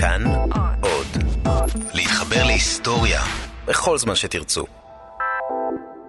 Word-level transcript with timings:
כאן 0.00 0.24
עוד. 0.80 1.06
להתחבר 1.94 2.44
להיסטוריה 2.44 3.20
בכל 3.66 3.98
זמן 3.98 4.14
שתרצו. 4.14 4.64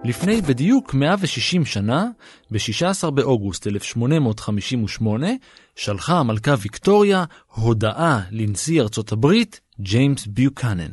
לפני 0.04 0.40
בדיוק 0.40 0.94
160 0.94 1.64
שנה, 1.64 2.06
ב-16 2.50 3.10
באוגוסט 3.10 3.66
1858, 3.66 5.26
שלחה 5.76 6.18
המלכה 6.18 6.54
ויקטוריה 6.60 7.24
הודעה 7.54 8.20
לנשיא 8.30 8.82
ארצות 8.82 9.12
הברית, 9.12 9.60
ג'יימס 9.80 10.26
ביוקנן. 10.26 10.92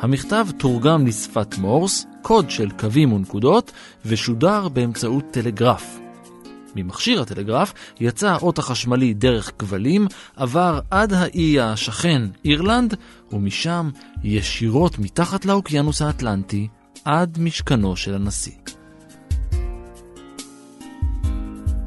המכתב 0.00 0.46
תורגם 0.56 1.06
לשפת 1.06 1.58
מורס, 1.58 2.06
קוד 2.22 2.50
של 2.50 2.70
קווים 2.70 3.12
ונקודות, 3.12 3.72
ושודר 4.06 4.68
באמצעות 4.68 5.24
טלגרף. 5.30 5.98
ממכשיר 6.76 7.22
הטלגרף 7.22 7.74
יצא 8.00 8.28
האות 8.28 8.58
החשמלי 8.58 9.14
דרך 9.14 9.52
כבלים, 9.58 10.06
עבר 10.36 10.80
עד 10.90 11.12
האי 11.12 11.60
השכן 11.60 12.22
אירלנד, 12.44 12.94
ומשם 13.32 13.90
ישירות 14.22 14.98
מתחת 14.98 15.44
לאוקיינוס 15.44 16.02
האטלנטי 16.02 16.68
עד 17.04 17.38
משכנו 17.40 17.96
של 17.96 18.14
הנשיא. 18.14 18.52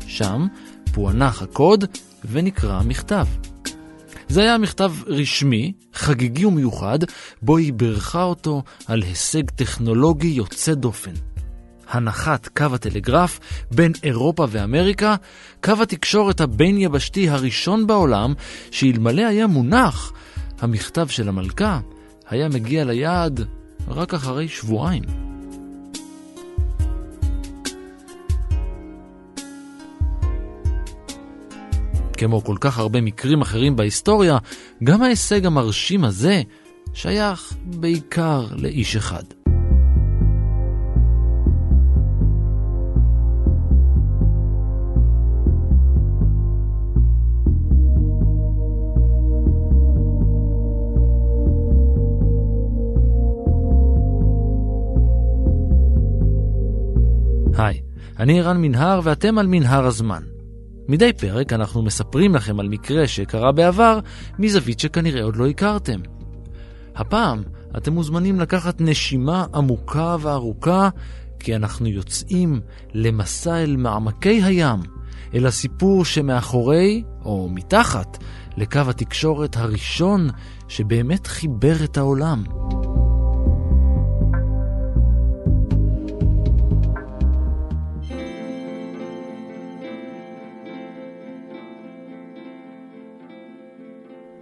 שם 0.08 0.48
פוענח 0.94 1.42
הקוד 1.42 1.86
ונקרא 2.26 2.80
המכתב. 2.80 3.26
זה 4.32 4.42
היה 4.42 4.58
מכתב 4.58 4.92
רשמי, 5.08 5.74
חגיגי 5.94 6.46
ומיוחד, 6.46 7.00
בו 7.42 7.58
היא 7.58 7.74
בירכה 7.74 8.24
אותו 8.24 8.64
על 8.88 9.02
הישג 9.02 9.50
טכנולוגי 9.50 10.28
יוצא 10.28 10.74
דופן. 10.74 11.12
הנחת 11.90 12.48
קו 12.58 12.66
הטלגרף 12.74 13.40
בין 13.72 13.92
אירופה 14.04 14.46
ואמריקה, 14.50 15.16
קו 15.64 15.74
התקשורת 15.82 16.42
הבין-יבשתי 16.42 17.30
הראשון 17.30 17.88
בעולם, 17.88 18.34
שאלמלא 18.72 19.22
היה 19.22 19.48
מונח, 19.48 20.14
המכתב 20.60 21.08
של 21.08 21.30
המלכה 21.30 21.80
היה 22.30 22.50
מגיע 22.50 22.84
ליעד 22.84 23.48
רק 23.88 24.14
אחרי 24.14 24.48
שבועיים. 24.48 25.31
כמו 32.22 32.44
כל 32.44 32.56
כך 32.60 32.80
הרבה 32.80 33.02
מקרים 33.02 33.42
אחרים 33.42 33.76
בהיסטוריה, 33.76 34.38
גם 34.84 35.04
ההישג 35.04 35.46
המרשים 35.46 36.04
הזה 36.04 36.42
שייך 36.94 37.54
בעיקר 37.66 38.48
לאיש 38.56 38.96
אחד. 38.96 39.24
היי, 57.58 57.82
אני 58.20 58.40
ערן 58.40 58.62
מנהר 58.62 59.00
ואתם 59.04 59.38
על 59.38 59.48
מנהר 59.48 59.86
הזמן. 59.86 60.31
מדי 60.88 61.14
פרק 61.14 61.54
אנחנו 61.54 61.82
מספרים 61.82 62.36
לכם 62.36 62.60
על 62.60 62.70
מקרה 62.70 63.08
שקרה 63.08 63.52
בעבר 63.52 64.00
מזווית 64.40 64.80
שכנראה 64.80 65.24
עוד 65.24 65.36
לא 65.36 65.48
הכרתם. 65.48 66.00
הפעם 66.96 67.44
אתם 67.78 67.94
מוזמנים 67.94 68.40
לקחת 68.40 68.82
נשימה 68.82 69.46
עמוקה 69.54 70.16
וארוכה, 70.22 70.90
כי 71.40 71.56
אנחנו 71.56 71.88
יוצאים 71.88 72.62
למסע 72.94 73.64
אל 73.64 73.76
מעמקי 73.76 74.44
הים, 74.44 74.80
אל 75.34 75.46
הסיפור 75.46 76.06
שמאחורי, 76.06 77.04
או 77.26 77.50
מתחת, 77.52 78.18
לקו 78.58 78.80
התקשורת 78.90 79.58
הראשון 79.58 80.30
שבאמת 80.68 81.28
חיבר 81.28 81.84
את 81.84 81.98
העולם. 81.98 82.44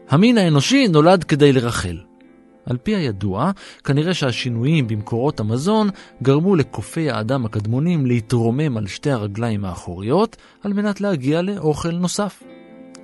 המין 0.10 0.38
האנושי 0.38 0.88
נולד 0.88 1.24
כדי 1.24 1.54
לרחל. 1.54 1.98
על 2.66 2.78
פי 2.78 2.96
הידוע, 2.96 3.52
כנראה 3.84 4.14
שהשינויים 4.14 4.88
במקורות 4.88 5.40
המזון 5.40 5.90
גרמו 6.24 6.56
לקופי 6.56 7.10
האדם 7.10 7.46
הקדמונים 7.46 8.06
להתרומם 8.06 8.78
על 8.78 8.88
שתי 8.88 9.12
הרגליים 9.12 9.66
האחוריות 9.66 10.38
על 10.64 10.74
מנת 10.74 11.02
להגיע 11.02 11.42
לאוכל 11.42 11.92
נוסף. 11.92 12.44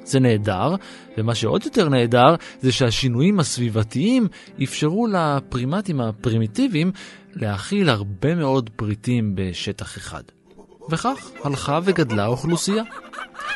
זה 0.03 0.19
נהדר, 0.19 0.75
ומה 1.17 1.35
שעוד 1.35 1.65
יותר 1.65 1.89
נהדר 1.89 2.35
זה 2.61 2.71
שהשינויים 2.71 3.39
הסביבתיים 3.39 4.27
אפשרו 4.63 5.07
לפרימטים 5.07 6.01
הפרימיטיביים 6.01 6.91
להכיל 7.33 7.89
הרבה 7.89 8.35
מאוד 8.35 8.69
פריטים 8.75 9.31
בשטח 9.35 9.97
אחד. 9.97 10.23
וכך 10.89 11.31
הלכה 11.43 11.79
וגדלה 11.83 12.23
האוכלוסייה. 12.23 12.83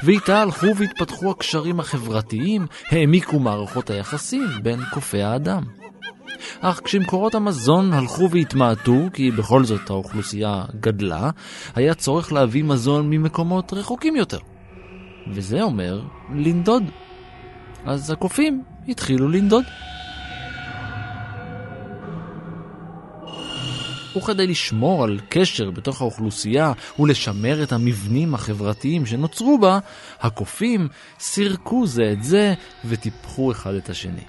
ואיתה 0.04 0.42
הלכו 0.42 0.68
והתפתחו 0.76 1.32
הקשרים 1.32 1.80
החברתיים, 1.80 2.68
העמיקו 2.92 3.40
מערכות 3.40 3.90
היחסים 3.90 4.48
בין 4.64 4.80
קופי 4.94 5.22
האדם. 5.22 5.64
אך 6.62 6.82
כשמקורות 6.84 7.36
המזון 7.36 7.94
הלכו 7.94 8.30
והתמעטו, 8.32 9.08
כי 9.14 9.32
בכל 9.32 9.64
זאת 9.64 9.90
האוכלוסייה 9.90 10.64
גדלה, 10.80 11.30
היה 11.76 11.94
צורך 11.94 12.34
להביא 12.34 12.64
מזון 12.64 13.10
ממקומות 13.10 13.74
רחוקים 13.74 14.16
יותר. 14.16 14.40
וזה 15.28 15.62
אומר 15.62 16.02
לנדוד. 16.36 16.84
אז 17.86 18.12
הקופים 18.12 18.64
התחילו 18.88 19.30
לנדוד. 19.30 19.64
וכדי 24.18 24.48
לשמור 24.48 25.04
על 25.04 25.20
קשר 25.30 25.72
בתוך 25.72 26.02
האוכלוסייה 26.02 26.74
ולשמר 27.00 27.64
את 27.64 27.72
המבנים 27.72 28.34
החברתיים 28.34 29.06
שנוצרו 29.06 29.58
בה, 29.58 29.80
הקופים 30.22 30.88
סירקו 31.20 31.88
זה 31.88 32.12
את 32.12 32.24
זה 32.24 32.54
וטיפחו 32.86 33.52
אחד 33.52 33.74
את 33.74 33.90
השני. 33.90 34.24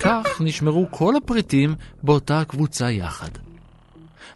כך 0.00 0.40
נשמרו 0.40 0.86
כל 0.90 1.16
הפריטים 1.16 1.74
באותה 2.02 2.42
קבוצה 2.48 2.90
יחד. 2.90 3.30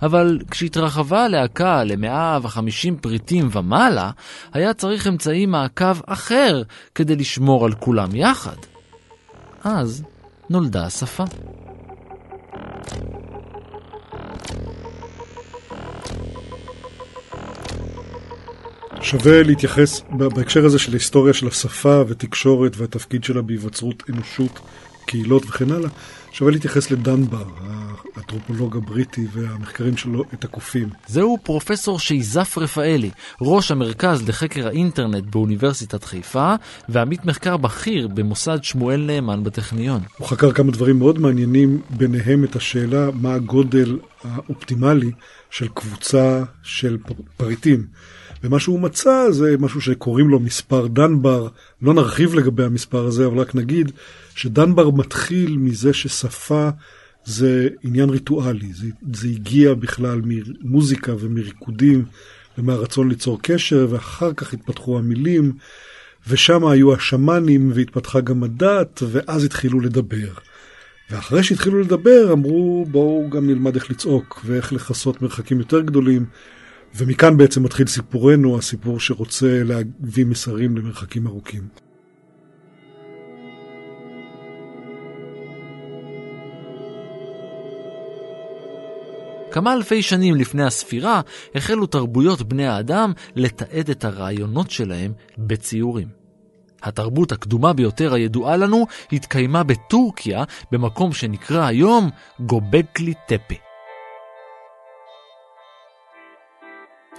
אבל 0.03 0.39
כשהתרחבה 0.51 1.25
הלהקה 1.25 1.85
ל-150 1.85 2.95
פריטים 3.01 3.49
ומעלה, 3.53 4.11
היה 4.53 4.75
צריך 4.75 5.07
אמצעי 5.07 5.47
מעקב 5.47 6.01
אחר 6.07 6.63
כדי 6.95 7.17
לשמור 7.17 7.65
על 7.65 7.73
כולם 7.73 8.15
יחד. 8.15 8.57
אז 9.65 10.03
נולדה 10.51 10.87
השפה. 10.87 11.25
שווה 19.03 19.43
להתייחס 19.43 20.03
בהקשר 20.11 20.65
הזה 20.65 20.79
של 20.79 20.93
ההיסטוריה 20.93 21.35
של 21.35 21.49
השפה 21.49 22.03
ותקשורת 22.09 22.77
והתפקיד 22.77 23.25
שלה 23.25 23.43
בהיווצרות 23.43 24.03
אנושות, 24.11 24.61
קהילות 25.07 25.47
וכן 25.47 25.71
הלאה, 25.71 25.91
שווה 26.33 26.51
להתייחס 26.53 26.91
לדנבר, 26.91 27.45
האנתרופולוג 27.61 28.77
הבריטי 28.77 29.27
והמחקרים 29.33 29.97
שלו 29.97 30.25
את 30.35 30.45
הקופים. 30.45 30.89
זהו 31.07 31.39
פרופסור 31.43 31.99
שייזף 31.99 32.59
רפאלי, 32.59 33.11
ראש 33.41 33.71
המרכז 33.71 34.29
לחקר 34.29 34.67
האינטרנט 34.67 35.25
באוניברסיטת 35.25 36.05
חיפה, 36.05 36.55
ועמית 36.89 37.25
מחקר 37.25 37.57
בכיר 37.57 38.09
במוסד 38.09 38.59
שמואל 38.63 39.01
נאמן 39.01 39.45
בטכניון. 39.45 40.01
הוא 40.19 40.27
חקר 40.27 40.53
כמה 40.53 40.73
דברים 40.73 40.99
מאוד 40.99 41.19
מעניינים, 41.19 41.81
ביניהם 41.91 42.45
את 42.45 42.57
השאלה 42.57 43.09
מה 43.15 43.35
הגודל 43.35 43.99
האופטימלי 44.25 45.11
של 45.51 45.69
קבוצה 45.69 46.43
של 46.63 46.99
פריטים. 47.37 47.87
ומה 48.45 48.61
שהוא 48.61 48.81
מצא 48.81 49.31
זה 49.31 49.57
משהו 49.59 49.81
שקוראים 49.81 50.29
לו 50.29 50.41
מספר 50.41 50.87
דנבר, 50.87 51.49
לא 51.83 51.95
נרחיב 51.95 52.35
לגבי 52.35 52.65
המספר 52.65 53.07
הזה, 53.07 53.27
אבל 53.27 53.39
רק 53.39 53.55
נגיד 53.55 53.93
שדנבר 54.35 54.91
מתחיל 54.91 55.57
מזה 55.57 55.93
ששפה 55.93 56.69
זה 57.25 57.69
עניין 57.83 58.11
ריטואלי, 58.11 58.73
זה, 58.73 58.87
זה 59.13 59.29
הגיע 59.29 59.75
בכלל 59.75 60.21
ממוזיקה 60.25 61.13
ומריקודים 61.21 62.05
ומהרצון 62.59 63.09
ליצור 63.09 63.39
קשר, 63.43 63.87
ואחר 63.91 64.33
כך 64.33 64.53
התפתחו 64.53 64.99
המילים, 64.99 65.53
ושם 66.29 66.67
היו 66.67 66.95
השמאנים 66.95 67.71
והתפתחה 67.75 68.21
גם 68.21 68.43
הדת, 68.43 69.03
ואז 69.11 69.45
התחילו 69.45 69.81
לדבר. 69.81 70.33
ואחרי 71.11 71.43
שהתחילו 71.43 71.81
לדבר, 71.81 72.33
אמרו 72.33 72.87
בואו 72.91 73.31
גם 73.31 73.47
נלמד 73.47 73.75
איך 73.75 73.91
לצעוק 73.91 74.41
ואיך 74.45 74.73
לכסות 74.73 75.23
מרחקים 75.23 75.59
יותר 75.59 75.81
גדולים. 75.81 76.25
ומכאן 76.95 77.37
בעצם 77.37 77.63
מתחיל 77.63 77.87
סיפורנו, 77.87 78.59
הסיפור 78.59 79.01
שרוצה 79.01 79.63
להביא 79.65 80.27
מסרים 80.27 80.77
למרחקים 80.77 81.27
ארוכים. 81.27 81.63
כמה 89.51 89.73
אלפי 89.73 90.03
שנים 90.03 90.35
לפני 90.35 90.65
הספירה 90.65 91.21
החלו 91.55 91.87
תרבויות 91.87 92.43
בני 92.43 92.67
האדם 92.67 93.13
לתעד 93.37 93.91
את 93.91 94.05
הרעיונות 94.05 94.71
שלהם 94.71 95.13
בציורים. 95.39 96.09
התרבות 96.83 97.33
הקדומה 97.33 97.73
ביותר 97.73 98.15
הידועה 98.15 98.57
לנו 98.57 98.87
התקיימה 99.13 99.63
בטורקיה, 99.63 100.45
במקום 100.73 101.13
שנקרא 101.13 101.67
היום 101.67 102.11
גובקלי 102.41 103.15
טפה. 103.27 103.70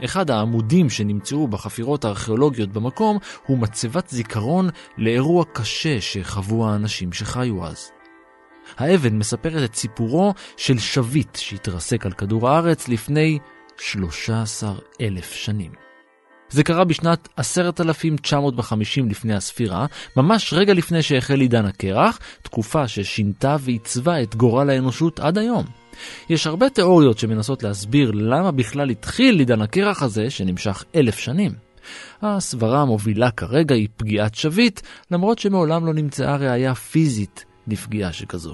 אחד 0.05 0.31
העמודים 0.31 0.89
שנמצאו 0.89 1.47
בחפירות 1.47 2.05
הארכיאולוגיות 2.05 2.69
במקום 2.69 3.17
הוא 3.45 3.57
מצבת 3.57 4.09
זיכרון 4.09 4.69
לאירוע 4.97 5.45
קשה 5.53 6.01
שחוו 6.01 6.67
האנשים 6.67 7.13
שחיו 7.13 7.65
אז. 7.65 7.91
האבן 8.77 9.17
מספרת 9.17 9.69
את 9.69 9.75
סיפורו 9.75 10.33
של 10.57 10.79
שביט 10.79 11.35
שהתרסק 11.35 12.05
על 12.05 12.11
כדור 12.11 12.49
הארץ 12.49 12.87
לפני 12.87 13.39
13 13.77 14.73
אלף 15.01 15.31
שנים. 15.31 15.71
זה 16.49 16.63
קרה 16.63 16.83
בשנת 16.83 17.29
10,950 17.37 19.09
לפני 19.09 19.33
הספירה, 19.33 19.85
ממש 20.17 20.53
רגע 20.53 20.73
לפני 20.73 21.01
שהחל 21.01 21.39
עידן 21.39 21.65
הקרח, 21.65 22.19
תקופה 22.41 22.87
ששינתה 22.87 23.55
ועיצבה 23.59 24.21
את 24.21 24.35
גורל 24.35 24.69
האנושות 24.69 25.19
עד 25.19 25.37
היום. 25.37 25.80
יש 26.29 26.47
הרבה 26.47 26.69
תיאוריות 26.69 27.17
שמנסות 27.17 27.63
להסביר 27.63 28.11
למה 28.11 28.51
בכלל 28.51 28.89
התחיל 28.89 29.39
עידן 29.39 29.61
הקרח 29.61 30.03
הזה, 30.03 30.29
שנמשך 30.29 30.83
אלף 30.95 31.19
שנים. 31.19 31.51
הסברה 32.21 32.81
המובילה 32.81 33.31
כרגע 33.31 33.75
היא 33.75 33.87
פגיעת 33.97 34.35
שביט, 34.35 34.81
למרות 35.11 35.39
שמעולם 35.39 35.85
לא 35.85 35.93
נמצאה 35.93 36.35
ראייה 36.35 36.75
פיזית 36.75 37.45
לפגיעה 37.67 38.13
שכזו. 38.13 38.53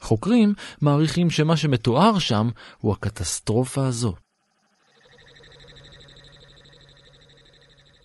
חוקרים 0.00 0.54
מעריכים 0.80 1.30
שמה 1.30 1.56
שמתואר 1.56 2.18
שם 2.18 2.48
הוא 2.78 2.92
הקטסטרופה 2.92 3.86
הזו. 3.86 4.14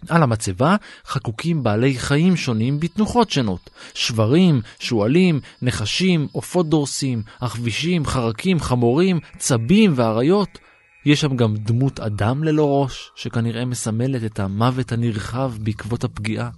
על 0.10 0.24
המצבה 0.24 0.76
חקוקים 1.08 1.64
בעלי 1.64 1.98
חיים 1.98 2.36
שונים 2.36 2.80
בתנוחות 2.80 3.30
שונות. 3.30 3.70
שברים, 3.94 4.62
שועלים, 4.80 5.40
נחשים, 5.62 6.28
עופות 6.32 6.70
דורסים, 6.70 7.22
עכבישים, 7.40 8.06
חרקים, 8.06 8.60
חמורים, 8.60 9.20
צבים 9.38 9.94
ואריות. 9.96 10.60
יש 11.06 11.22
שם 11.22 11.36
גם 11.36 11.56
דמות 11.56 12.00
אדם 12.00 12.44
ללא 12.44 12.82
ראש, 12.82 13.12
שכנראה 13.16 13.66
מסמלת 13.66 14.24
את 14.24 14.40
המוות 14.40 14.92
הנרחב 14.92 15.54
בעקבות 15.60 16.04
הפגיעה. 16.04 16.50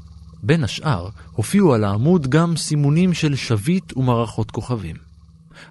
בין 0.44 0.64
השאר, 0.64 1.10
הופיעו 1.32 1.74
על 1.74 1.84
העמוד 1.84 2.28
גם 2.28 2.58
סימונים 2.58 3.14
של 3.14 3.36
שביט 3.36 3.98
ומערכות 3.98 4.52
כוכבים. 4.52 4.96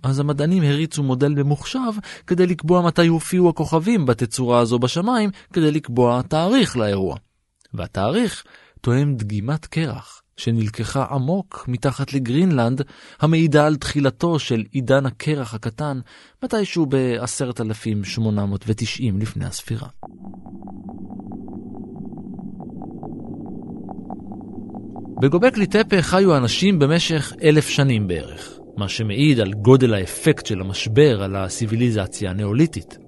אז 0.03 0.21
המדענים 0.21 0.63
הריצו 0.63 1.03
מודל 1.03 1.29
ממוחשב 1.29 1.93
כדי 2.27 2.47
לקבוע 2.47 2.83
מתי 2.83 3.07
הופיעו 3.07 3.49
הכוכבים 3.49 4.07
בתצורה 4.07 4.61
הזו 4.61 4.79
בשמיים, 4.79 5.31
כדי 5.53 5.71
לקבוע 5.71 6.23
תאריך 6.23 6.77
לאירוע. 6.77 7.17
והתאריך 7.75 8.45
תואם 8.81 9.15
דגימת 9.15 9.67
קרח 9.67 10.23
שנלקחה 10.39 11.07
עמוק 11.11 11.65
מתחת 11.69 12.13
לגרינלנד, 12.13 12.83
המעידה 13.21 13.67
על 13.67 13.77
תחילתו 13.77 14.39
של 14.39 14.65
עידן 14.73 15.07
הקרח 15.07 15.55
הקטן, 15.55 16.01
מתישהו 16.45 16.87
ב-10,890 16.87 19.03
לפני 19.21 19.45
הספירה. 19.45 19.89
בגובקלי 25.23 25.67
טפה 25.67 26.03
חיו 26.03 26.37
אנשים 26.37 26.79
במשך 26.79 27.33
אלף 27.43 27.69
שנים 27.69 28.09
בערך, 28.09 28.59
מה 28.77 28.89
שמעיד 28.89 29.41
על 29.41 29.53
גודל 29.53 29.95
האפקט 29.95 30.47
של 30.47 30.61
המשבר 30.61 31.23
על 31.23 31.37
הסיביליזציה 31.37 32.31
הנאוליתית. 32.31 32.99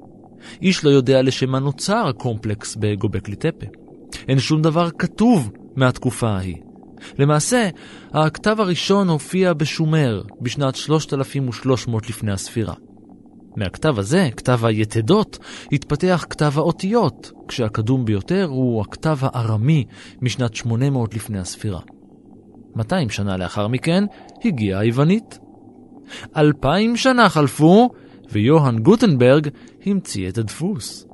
איש 0.62 0.84
לא 0.84 0.90
יודע 0.90 1.22
לשם 1.22 1.50
מה 1.50 1.58
נוצר 1.58 2.06
הקומפלקס 2.08 2.76
בגובקלי 2.76 3.36
טפה. 3.36 3.66
אין 4.28 4.38
שום 4.38 4.62
דבר 4.62 4.90
כתוב 4.90 5.50
מהתקופה 5.76 6.28
ההיא. 6.28 6.56
למעשה, 7.18 7.68
הכתב 8.12 8.60
הראשון 8.60 9.08
הופיע 9.08 9.52
בשומר 9.52 10.22
בשנת 10.40 10.74
3300 10.74 12.08
לפני 12.10 12.32
הספירה. 12.32 12.74
מהכתב 13.56 13.98
הזה, 13.98 14.28
כתב 14.36 14.64
היתדות, 14.64 15.38
התפתח 15.72 16.24
כתב 16.30 16.52
האותיות, 16.56 17.32
כשהקדום 17.48 18.04
ביותר 18.04 18.46
הוא 18.50 18.80
הכתב 18.80 19.18
הארמי 19.20 19.84
משנת 20.22 20.54
800 20.54 21.14
לפני 21.14 21.38
הספירה. 21.38 21.80
200 22.76 23.10
שנה 23.10 23.36
לאחר 23.36 23.68
מכן 23.68 24.04
הגיעה 24.44 24.80
היוונית. 24.80 25.38
אלפיים 26.36 26.96
שנה 26.96 27.28
חלפו, 27.28 27.90
ויוהאן 28.32 28.78
גוטנברג 28.78 29.48
המציא 29.86 30.28
את 30.28 30.38
הדפוס. 30.38 31.06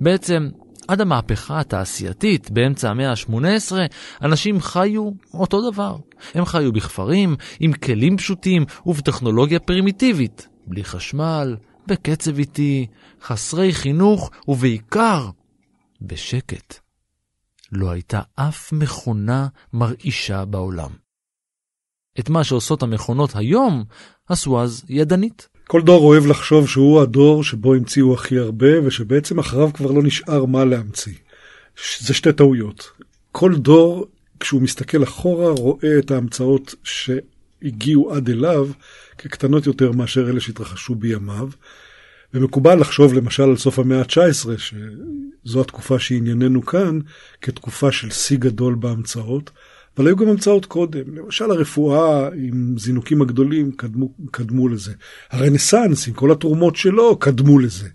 בעצם, 0.00 0.48
עד 0.92 1.00
המהפכה 1.00 1.60
התעשייתית 1.60 2.50
באמצע 2.50 2.90
המאה 2.90 3.10
ה-18, 3.10 3.72
אנשים 4.22 4.60
חיו 4.60 5.10
אותו 5.34 5.70
דבר. 5.70 5.96
הם 6.34 6.44
חיו 6.44 6.72
בכפרים, 6.72 7.36
עם 7.60 7.72
כלים 7.72 8.16
פשוטים 8.16 8.64
ובטכנולוגיה 8.86 9.60
פרימיטיבית, 9.60 10.48
בלי 10.66 10.84
חשמל, 10.84 11.56
בקצב 11.86 12.38
איטי, 12.38 12.86
חסרי 13.22 13.72
חינוך 13.72 14.30
ובעיקר 14.48 15.30
בשקט. 16.00 16.78
לא 17.72 17.90
הייתה 17.90 18.20
אף 18.34 18.72
מכונה 18.72 19.46
מרעישה 19.72 20.44
בעולם. 20.44 20.90
את 22.18 22.28
מה 22.28 22.44
שעושות 22.44 22.82
המכונות 22.82 23.36
היום, 23.36 23.84
עשו 24.28 24.62
אז 24.62 24.84
ידנית. 24.88 25.48
כל 25.72 25.82
דור 25.82 26.04
אוהב 26.04 26.26
לחשוב 26.26 26.68
שהוא 26.68 27.00
הדור 27.00 27.44
שבו 27.44 27.74
המציאו 27.74 28.14
הכי 28.14 28.38
הרבה, 28.38 28.86
ושבעצם 28.86 29.38
אחריו 29.38 29.72
כבר 29.72 29.90
לא 29.90 30.02
נשאר 30.02 30.44
מה 30.44 30.64
להמציא. 30.64 31.14
זה 31.98 32.14
שתי 32.14 32.32
טעויות. 32.32 32.90
כל 33.32 33.56
דור, 33.56 34.06
כשהוא 34.40 34.62
מסתכל 34.62 35.02
אחורה, 35.02 35.50
רואה 35.50 35.98
את 35.98 36.10
ההמצאות 36.10 36.74
שהגיעו 36.84 38.14
עד 38.14 38.30
אליו 38.30 38.68
כקטנות 39.18 39.66
יותר 39.66 39.92
מאשר 39.92 40.30
אלה 40.30 40.40
שהתרחשו 40.40 40.94
בימיו. 40.94 41.48
ומקובל 42.34 42.80
לחשוב 42.80 43.14
למשל 43.14 43.42
על 43.42 43.56
סוף 43.56 43.78
המאה 43.78 43.98
ה-19, 43.98 44.48
שזו 44.58 45.60
התקופה 45.60 45.98
שענייננו 45.98 46.66
כאן, 46.66 46.98
כתקופה 47.42 47.92
של 47.92 48.10
שיא 48.10 48.38
גדול 48.38 48.74
בהמצאות. 48.74 49.50
אבל 49.96 50.06
היו 50.06 50.16
גם 50.16 50.28
המצאות 50.28 50.66
קודם. 50.66 51.16
למשל 51.16 51.50
הרפואה 51.50 52.28
עם 52.34 52.78
זינוקים 52.78 53.22
הגדולים 53.22 53.72
קדמו, 53.72 54.08
קדמו 54.30 54.68
לזה. 54.68 54.92
הרנסאנס 55.30 56.08
עם 56.08 56.14
כל 56.14 56.32
התרומות 56.32 56.76
שלו 56.76 57.16
קדמו 57.16 57.58
לזה. 57.58 57.88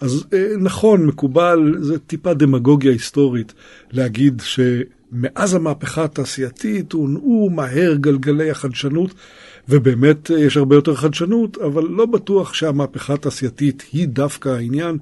אז 0.00 0.24
אה, 0.32 0.46
נכון, 0.58 1.06
מקובל, 1.06 1.74
זה 1.80 1.98
טיפה 1.98 2.34
דמגוגיה 2.34 2.92
היסטורית 2.92 3.52
להגיד 3.90 4.42
שמאז 4.44 5.54
המהפכה 5.54 6.04
התעשייתית 6.04 6.92
הונעו 6.92 7.50
מהר 7.50 7.94
גלגלי 7.94 8.50
החדשנות, 8.50 9.14
ובאמת 9.68 10.30
אה, 10.30 10.38
יש 10.38 10.56
הרבה 10.56 10.76
יותר 10.76 10.94
חדשנות, 10.94 11.58
אבל 11.58 11.84
לא 11.84 12.06
בטוח 12.06 12.54
שהמהפכה 12.54 13.14
התעשייתית 13.14 13.84
היא 13.92 14.08
דווקא 14.08 14.48
העניין. 14.48 14.98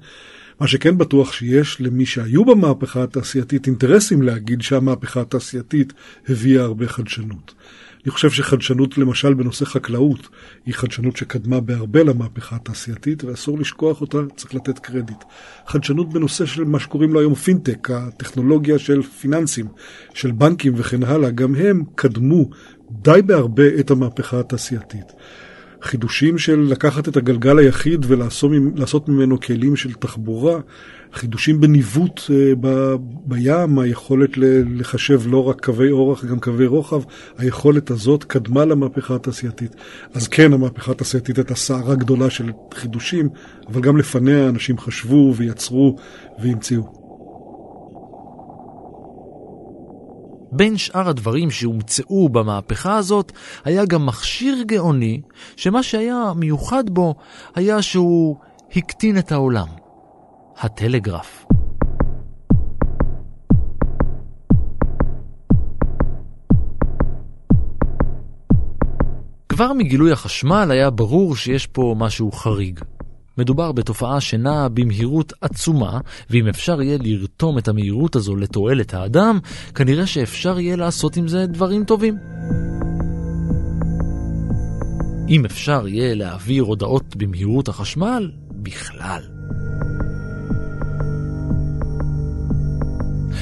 מה 0.61 0.67
שכן 0.67 0.97
בטוח 0.97 1.33
שיש 1.33 1.81
למי 1.81 2.05
שהיו 2.05 2.45
במהפכה 2.45 3.03
התעשייתית 3.03 3.67
אינטרסים 3.67 4.21
להגיד 4.21 4.61
שהמהפכה 4.61 5.21
התעשייתית 5.21 5.93
הביאה 6.29 6.63
הרבה 6.63 6.87
חדשנות. 6.87 7.53
אני 8.03 8.11
חושב 8.11 8.29
שחדשנות 8.29 8.97
למשל 8.97 9.33
בנושא 9.33 9.65
חקלאות 9.65 10.27
היא 10.65 10.73
חדשנות 10.73 11.17
שקדמה 11.17 11.59
בהרבה 11.59 12.03
למהפכה 12.03 12.55
התעשייתית 12.55 13.23
ואסור 13.23 13.59
לשכוח 13.59 14.01
אותה, 14.01 14.17
צריך 14.35 14.55
לתת 14.55 14.79
קרדיט. 14.79 15.23
חדשנות 15.67 16.13
בנושא 16.13 16.45
של 16.45 16.63
מה 16.63 16.79
שקוראים 16.79 17.13
לו 17.13 17.19
היום 17.19 17.35
פינטק, 17.35 17.89
הטכנולוגיה 17.91 18.79
של 18.79 19.01
פיננסים, 19.01 19.67
של 20.13 20.31
בנקים 20.31 20.73
וכן 20.75 21.03
הלאה, 21.03 21.29
גם 21.29 21.55
הם 21.55 21.83
קדמו 21.95 22.49
די 22.91 23.19
בהרבה 23.25 23.79
את 23.79 23.91
המהפכה 23.91 24.39
התעשייתית. 24.39 25.13
חידושים 25.81 26.37
של 26.37 26.59
לקחת 26.59 27.07
את 27.07 27.17
הגלגל 27.17 27.57
היחיד 27.57 28.05
ולעשות 28.07 29.09
ממנו 29.09 29.39
כלים 29.39 29.75
של 29.75 29.93
תחבורה, 29.93 30.59
חידושים 31.13 31.61
בניווט 31.61 32.21
אה, 32.29 32.53
ב, 32.59 32.95
בים, 33.25 33.79
היכולת 33.79 34.29
לחשב 34.77 35.21
לא 35.25 35.49
רק 35.49 35.65
קווי 35.65 35.91
אורך, 35.91 36.25
גם 36.25 36.39
קווי 36.39 36.65
רוחב, 36.65 37.01
היכולת 37.37 37.91
הזאת 37.91 38.23
קדמה 38.23 38.65
למהפכה 38.65 39.15
התעשייתית. 39.15 39.75
אז 40.13 40.27
כן, 40.27 40.53
המהפכה 40.53 40.91
התעשייתית 40.91 41.37
הייתה 41.37 41.55
סערה 41.55 41.95
גדולה 41.95 42.29
של 42.29 42.51
חידושים, 42.73 43.29
אבל 43.67 43.81
גם 43.81 43.97
לפניה 43.97 44.49
אנשים 44.49 44.77
חשבו 44.77 45.33
ויצרו 45.37 45.97
והמציאו. 46.39 47.00
בין 50.51 50.77
שאר 50.77 51.09
הדברים 51.09 51.51
שהומצאו 51.51 52.29
במהפכה 52.29 52.95
הזאת, 52.95 53.31
היה 53.65 53.85
גם 53.85 54.05
מכשיר 54.05 54.63
גאוני, 54.65 55.21
שמה 55.55 55.83
שהיה 55.83 56.31
מיוחד 56.35 56.89
בו 56.89 57.15
היה 57.55 57.81
שהוא 57.81 58.37
הקטין 58.75 59.17
את 59.17 59.31
העולם. 59.31 59.67
הטלגרף. 60.57 61.45
כבר 69.49 69.73
מגילוי 69.73 70.11
החשמל 70.11 70.67
היה 70.71 70.89
ברור 70.89 71.35
שיש 71.35 71.67
פה 71.67 71.95
משהו 71.97 72.31
חריג. 72.31 72.79
מדובר 73.37 73.71
בתופעה 73.71 74.21
שנעה 74.21 74.69
במהירות 74.69 75.33
עצומה, 75.41 75.99
ואם 76.29 76.47
אפשר 76.47 76.81
יהיה 76.81 76.97
לרתום 77.01 77.57
את 77.57 77.67
המהירות 77.67 78.15
הזו 78.15 78.35
לתועלת 78.35 78.93
האדם, 78.93 79.39
כנראה 79.75 80.05
שאפשר 80.05 80.59
יהיה 80.59 80.75
לעשות 80.75 81.17
עם 81.17 81.27
זה 81.27 81.45
דברים 81.45 81.85
טובים. 81.85 82.17
אם 85.29 85.45
אפשר 85.45 85.87
יהיה 85.87 86.15
להעביר 86.15 86.63
הודעות 86.63 87.15
במהירות 87.15 87.67
החשמל, 87.67 88.31
בכלל. 88.51 89.21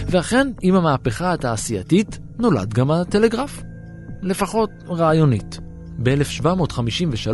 ואכן, 0.07 0.47
עם 0.61 0.75
המהפכה 0.75 1.33
התעשייתית 1.33 2.19
נולד 2.39 2.73
גם 2.73 2.91
הטלגרף. 2.91 3.63
לפחות 4.21 4.69
רעיונית. 4.89 5.59
ב-1753 6.03 7.29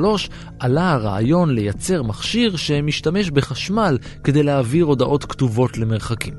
עלה 0.60 0.92
הרעיון 0.92 1.56
לייצר 1.56 2.04
מכשיר 2.04 2.56
שמשתמש 2.56 3.30
בחשמל 3.30 3.98
כדי 4.24 4.44
להעביר 4.44 4.86
הודעות 4.86 5.26
כתובות 5.26 5.78
למרחקים. 5.78 6.34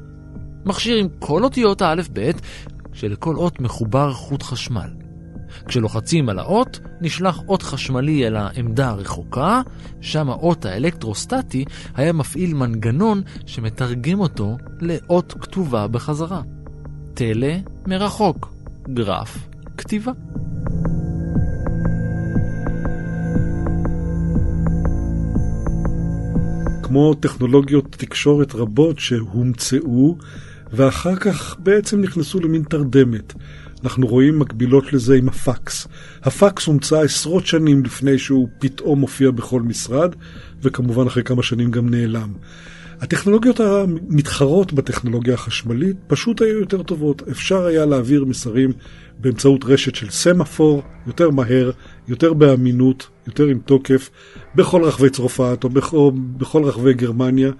מכשיר 0.65 0.97
עם 0.97 1.09
כל 1.19 1.45
אותיות 1.45 1.83
האלף-בית, 1.83 2.41
שלכל 2.93 3.37
אות 3.37 3.61
מחובר 3.61 4.13
חוט 4.13 4.43
חשמל. 4.43 4.91
כשלוחצים 5.67 6.29
על 6.29 6.39
האות, 6.39 6.81
נשלח 7.01 7.41
אות 7.49 7.63
חשמלי 7.63 8.27
אל 8.27 8.37
העמדה 8.37 8.89
הרחוקה, 8.89 9.63
שם 10.01 10.31
האות 10.31 10.65
האלקטרוסטטי 10.65 11.65
היה 11.95 12.13
מפעיל 12.13 12.55
מנגנון 12.55 13.23
שמתרגם 13.47 14.21
אותו 14.21 14.57
לאות 14.81 15.35
כתובה 15.41 15.87
בחזרה. 15.89 16.43
טלה 17.15 17.57
מרחוק, 17.87 18.53
גרף, 18.95 19.49
כתיבה. 19.77 20.13
כמו 26.87 27.15
טכנולוגיות 27.15 27.85
תקשורת 27.91 28.55
רבות 28.55 28.99
שהומצאו 28.99 30.17
ואחר 30.73 31.17
כך 31.17 31.57
בעצם 31.59 32.01
נכנסו 32.01 32.41
למין 32.41 32.63
תרדמת. 32.63 33.33
אנחנו 33.85 34.07
רואים 34.07 34.39
מקבילות 34.39 34.93
לזה 34.93 35.15
עם 35.15 35.29
הפקס. 35.29 35.89
הפקס 36.23 36.67
הומצא 36.67 37.01
עשרות 37.01 37.47
שנים 37.47 37.85
לפני 37.85 38.19
שהוא 38.19 38.49
פתאום 38.59 39.01
מופיע 39.01 39.31
בכל 39.31 39.63
משרד, 39.63 40.15
וכמובן 40.63 41.07
אחרי 41.07 41.23
כמה 41.23 41.43
שנים 41.43 41.71
גם 41.71 41.91
נעלם. 41.91 42.33
הטכנולוגיות 43.01 43.61
המתחרות 43.61 44.73
בטכנולוגיה 44.73 45.35
החשמלית 45.35 45.97
פשוט 46.07 46.43
היו 46.43 46.61
יותר 46.61 46.83
טובות. 46.83 47.23
אפשר 47.31 47.65
היה 47.65 47.87
להעביר 47.87 48.25
מסרים 48.25 48.73
באמצעות 49.19 49.65
רשת 49.65 49.95
של 49.95 50.11
סמאפור, 50.11 50.83
יותר 51.07 51.31
מהר, 51.31 51.71
יותר 52.09 52.33
באמינות, 52.33 53.09
יותר 53.27 53.45
עם 53.45 53.59
תוקף, 53.59 54.11
בכל 54.55 54.85
רחבי 54.85 55.11
צרפת 55.11 55.61
או 55.65 55.69
בכל, 55.69 56.11
בכל 56.15 56.65
רחבי 56.65 56.95
גרמניה. 56.95 57.51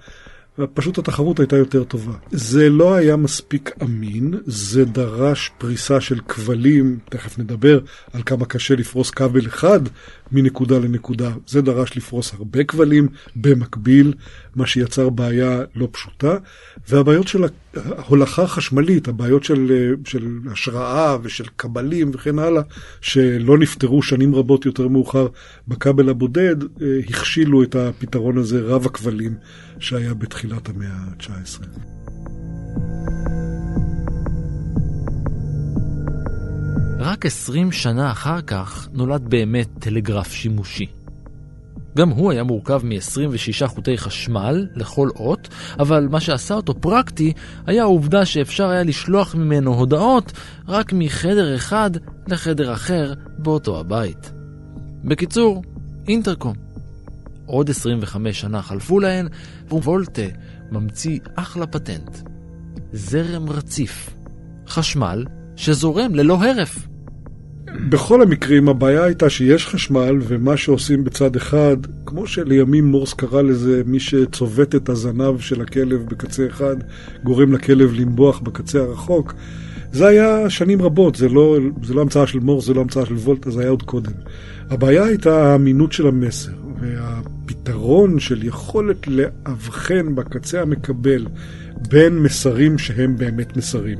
פשוט 0.73 0.97
התחרות 0.97 1.39
הייתה 1.39 1.57
יותר 1.57 1.83
טובה. 1.83 2.13
זה 2.31 2.69
לא 2.69 2.95
היה 2.95 3.15
מספיק 3.15 3.71
אמין, 3.83 4.33
זה 4.45 4.85
דרש 4.85 5.51
פריסה 5.57 6.01
של 6.01 6.19
כבלים, 6.27 6.99
תכף 7.09 7.39
נדבר 7.39 7.79
על 8.13 8.21
כמה 8.25 8.45
קשה 8.45 8.75
לפרוס 8.75 9.09
כבל 9.09 9.47
אחד 9.47 9.79
מנקודה 10.31 10.79
לנקודה. 10.79 11.31
זה 11.47 11.61
דרש 11.61 11.97
לפרוס 11.97 12.33
הרבה 12.33 12.63
כבלים 12.63 13.07
במקביל, 13.35 14.13
מה 14.55 14.67
שיצר 14.67 15.09
בעיה 15.09 15.61
לא 15.75 15.87
פשוטה, 15.91 16.37
והבעיות 16.89 17.27
של 17.27 17.43
ההולכה 17.75 18.43
החשמלית, 18.43 19.07
הבעיות 19.07 19.43
של, 19.43 19.93
של 20.05 20.27
השראה 20.51 21.17
ושל 21.23 21.45
קבלים 21.55 22.11
וכן 22.13 22.39
הלאה, 22.39 22.61
שלא 23.01 23.57
נפתרו 23.57 24.03
שנים 24.03 24.35
רבות 24.35 24.65
יותר 24.65 24.87
מאוחר 24.87 25.27
בכבל 25.67 26.09
הבודד, 26.09 26.63
אה, 26.63 26.67
הכשילו 27.09 27.63
את 27.63 27.75
הפתרון 27.75 28.37
הזה 28.37 28.61
רב 28.61 28.85
הכבלים 28.85 29.33
שהיה 29.79 30.13
בתחילת 30.13 30.69
המאה 30.69 30.93
ה-19. 30.93 31.63
רק 36.99 37.25
עשרים 37.25 37.71
שנה 37.71 38.11
אחר 38.11 38.41
כך 38.41 38.87
נולד 38.93 39.29
באמת 39.29 39.67
טלגרף 39.79 40.31
שימושי. 40.31 40.85
גם 41.97 42.09
הוא 42.09 42.31
היה 42.31 42.43
מורכב 42.43 42.81
מ-26 42.83 43.67
חוטי 43.67 43.97
חשמל 43.97 44.67
לכל 44.75 45.09
אות, 45.15 45.47
אבל 45.79 46.07
מה 46.11 46.19
שעשה 46.19 46.53
אותו 46.53 46.81
פרקטי 46.81 47.33
היה 47.65 47.83
העובדה 47.83 48.25
שאפשר 48.25 48.69
היה 48.69 48.83
לשלוח 48.83 49.35
ממנו 49.35 49.73
הודעות 49.73 50.31
רק 50.67 50.93
מחדר 50.93 51.55
אחד 51.55 51.91
לחדר 52.27 52.73
אחר 52.73 53.13
באותו 53.37 53.79
הבית. 53.79 54.31
בקיצור, 55.03 55.63
אינטרקום. 56.07 56.53
עוד 57.45 57.69
25 57.69 58.41
שנה 58.41 58.61
חלפו 58.61 58.99
להן, 58.99 59.27
ווולטה 59.69 60.21
ממציא 60.71 61.19
אחלה 61.35 61.67
פטנט. 61.67 62.17
זרם 62.93 63.49
רציף. 63.49 64.09
חשמל 64.67 65.25
שזורם 65.55 66.15
ללא 66.15 66.43
הרף. 66.43 66.86
בכל 67.89 68.21
המקרים 68.21 68.69
הבעיה 68.69 69.03
הייתה 69.03 69.29
שיש 69.29 69.67
חשמל 69.67 70.17
ומה 70.21 70.57
שעושים 70.57 71.03
בצד 71.03 71.35
אחד, 71.35 71.77
כמו 72.05 72.27
שלימים 72.27 72.85
מורס 72.85 73.13
קרא 73.13 73.41
לזה, 73.41 73.81
מי 73.85 73.99
שצובט 73.99 74.75
את 74.75 74.89
הזנב 74.89 75.39
של 75.39 75.61
הכלב 75.61 76.05
בקצה 76.09 76.47
אחד, 76.47 76.75
גורם 77.23 77.53
לכלב 77.53 77.93
לנבוח 77.93 78.39
בקצה 78.39 78.79
הרחוק. 78.79 79.33
זה 79.91 80.07
היה 80.07 80.49
שנים 80.49 80.81
רבות, 80.81 81.15
זה 81.15 81.29
לא, 81.29 81.57
זה 81.83 81.93
לא 81.93 82.01
המצאה 82.01 82.27
של 82.27 82.39
מורס, 82.39 82.65
זה 82.65 82.73
לא 82.73 82.81
המצאה 82.81 83.05
של 83.05 83.13
וולטה, 83.13 83.51
זה 83.51 83.61
היה 83.61 83.69
עוד 83.69 83.83
קודם. 83.83 84.11
הבעיה 84.69 85.03
הייתה 85.05 85.51
האמינות 85.51 85.91
של 85.91 86.07
המסר, 86.07 86.51
והפתרון 86.79 88.19
של 88.19 88.43
יכולת 88.43 89.07
לאבחן 89.07 90.15
בקצה 90.15 90.61
המקבל 90.61 91.25
בין 91.89 92.19
מסרים 92.19 92.77
שהם 92.77 93.17
באמת 93.17 93.57
מסרים, 93.57 93.97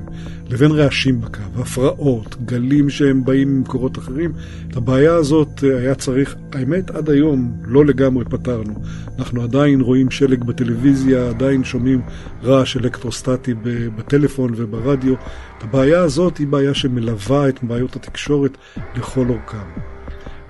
לבין 0.49 0.71
רעשים 0.71 1.21
בקו, 1.21 1.61
הפרעות, 1.61 2.35
גלים 2.45 2.89
שהם 2.89 3.25
באים 3.25 3.57
ממקורות 3.57 3.97
אחרים. 3.97 4.31
את 4.71 4.77
הבעיה 4.77 5.13
הזאת 5.13 5.63
אה, 5.63 5.77
היה 5.77 5.95
צריך, 5.95 6.35
האמת, 6.53 6.91
עד 6.91 7.09
היום 7.09 7.53
לא 7.65 7.85
לגמרי 7.85 8.25
פתרנו. 8.25 8.73
אנחנו 9.19 9.43
עדיין 9.43 9.81
רואים 9.81 10.11
שלג 10.11 10.43
בטלוויזיה, 10.43 11.29
עדיין 11.29 11.63
שומעים 11.63 12.01
רעש 12.43 12.77
אלקטרוסטטי 12.77 13.53
בטלפון 13.95 14.53
וברדיו. 14.55 15.15
הבעיה 15.61 16.01
הזאת 16.01 16.37
היא 16.37 16.47
בעיה 16.47 16.73
שמלווה 16.73 17.49
את 17.49 17.63
בעיות 17.63 17.95
התקשורת 17.95 18.57
לכל 18.95 19.25
אורכם. 19.29 19.96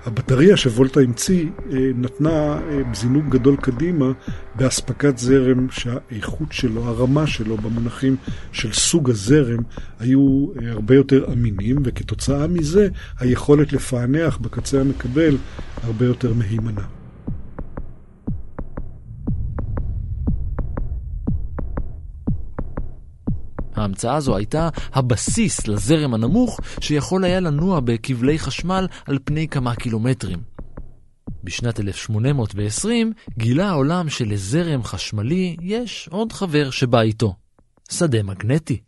הבטריה 0.08 0.56
שוולטה 0.56 1.00
המציא 1.00 1.46
אה, 1.72 1.78
נתנה 1.94 2.58
אה, 2.70 2.82
זינוק 2.94 3.24
גדול 3.28 3.56
קדימה 3.56 4.12
באספקת 4.54 5.18
זרם 5.18 5.66
שהאיכות 5.70 6.52
שלו, 6.52 6.84
הרמה 6.84 7.26
שלו 7.26 7.56
במונחים 7.56 8.16
של 8.52 8.72
סוג 8.72 9.10
הזרם 9.10 9.62
היו 10.00 10.46
אה, 10.62 10.70
הרבה 10.72 10.94
יותר 10.94 11.32
אמינים 11.32 11.76
וכתוצאה 11.84 12.46
מזה 12.46 12.88
היכולת 13.18 13.72
לפענח 13.72 14.36
בקצה 14.36 14.80
המקבל 14.80 15.36
הרבה 15.82 16.06
יותר 16.06 16.34
מהימנה. 16.34 16.97
ההמצאה 23.78 24.14
הזו 24.14 24.36
הייתה 24.36 24.68
הבסיס 24.92 25.68
לזרם 25.68 26.14
הנמוך 26.14 26.60
שיכול 26.80 27.24
היה 27.24 27.40
לנוע 27.40 27.80
בכבלי 27.80 28.38
חשמל 28.38 28.86
על 29.06 29.18
פני 29.24 29.48
כמה 29.48 29.74
קילומטרים. 29.74 30.38
בשנת 31.44 31.80
1820 31.80 33.12
גילה 33.38 33.68
העולם 33.68 34.08
שלזרם 34.08 34.82
חשמלי 34.82 35.56
יש 35.60 36.08
עוד 36.12 36.32
חבר 36.32 36.70
שבא 36.70 37.00
איתו, 37.00 37.34
שדה 37.90 38.22
מגנטי. 38.22 38.80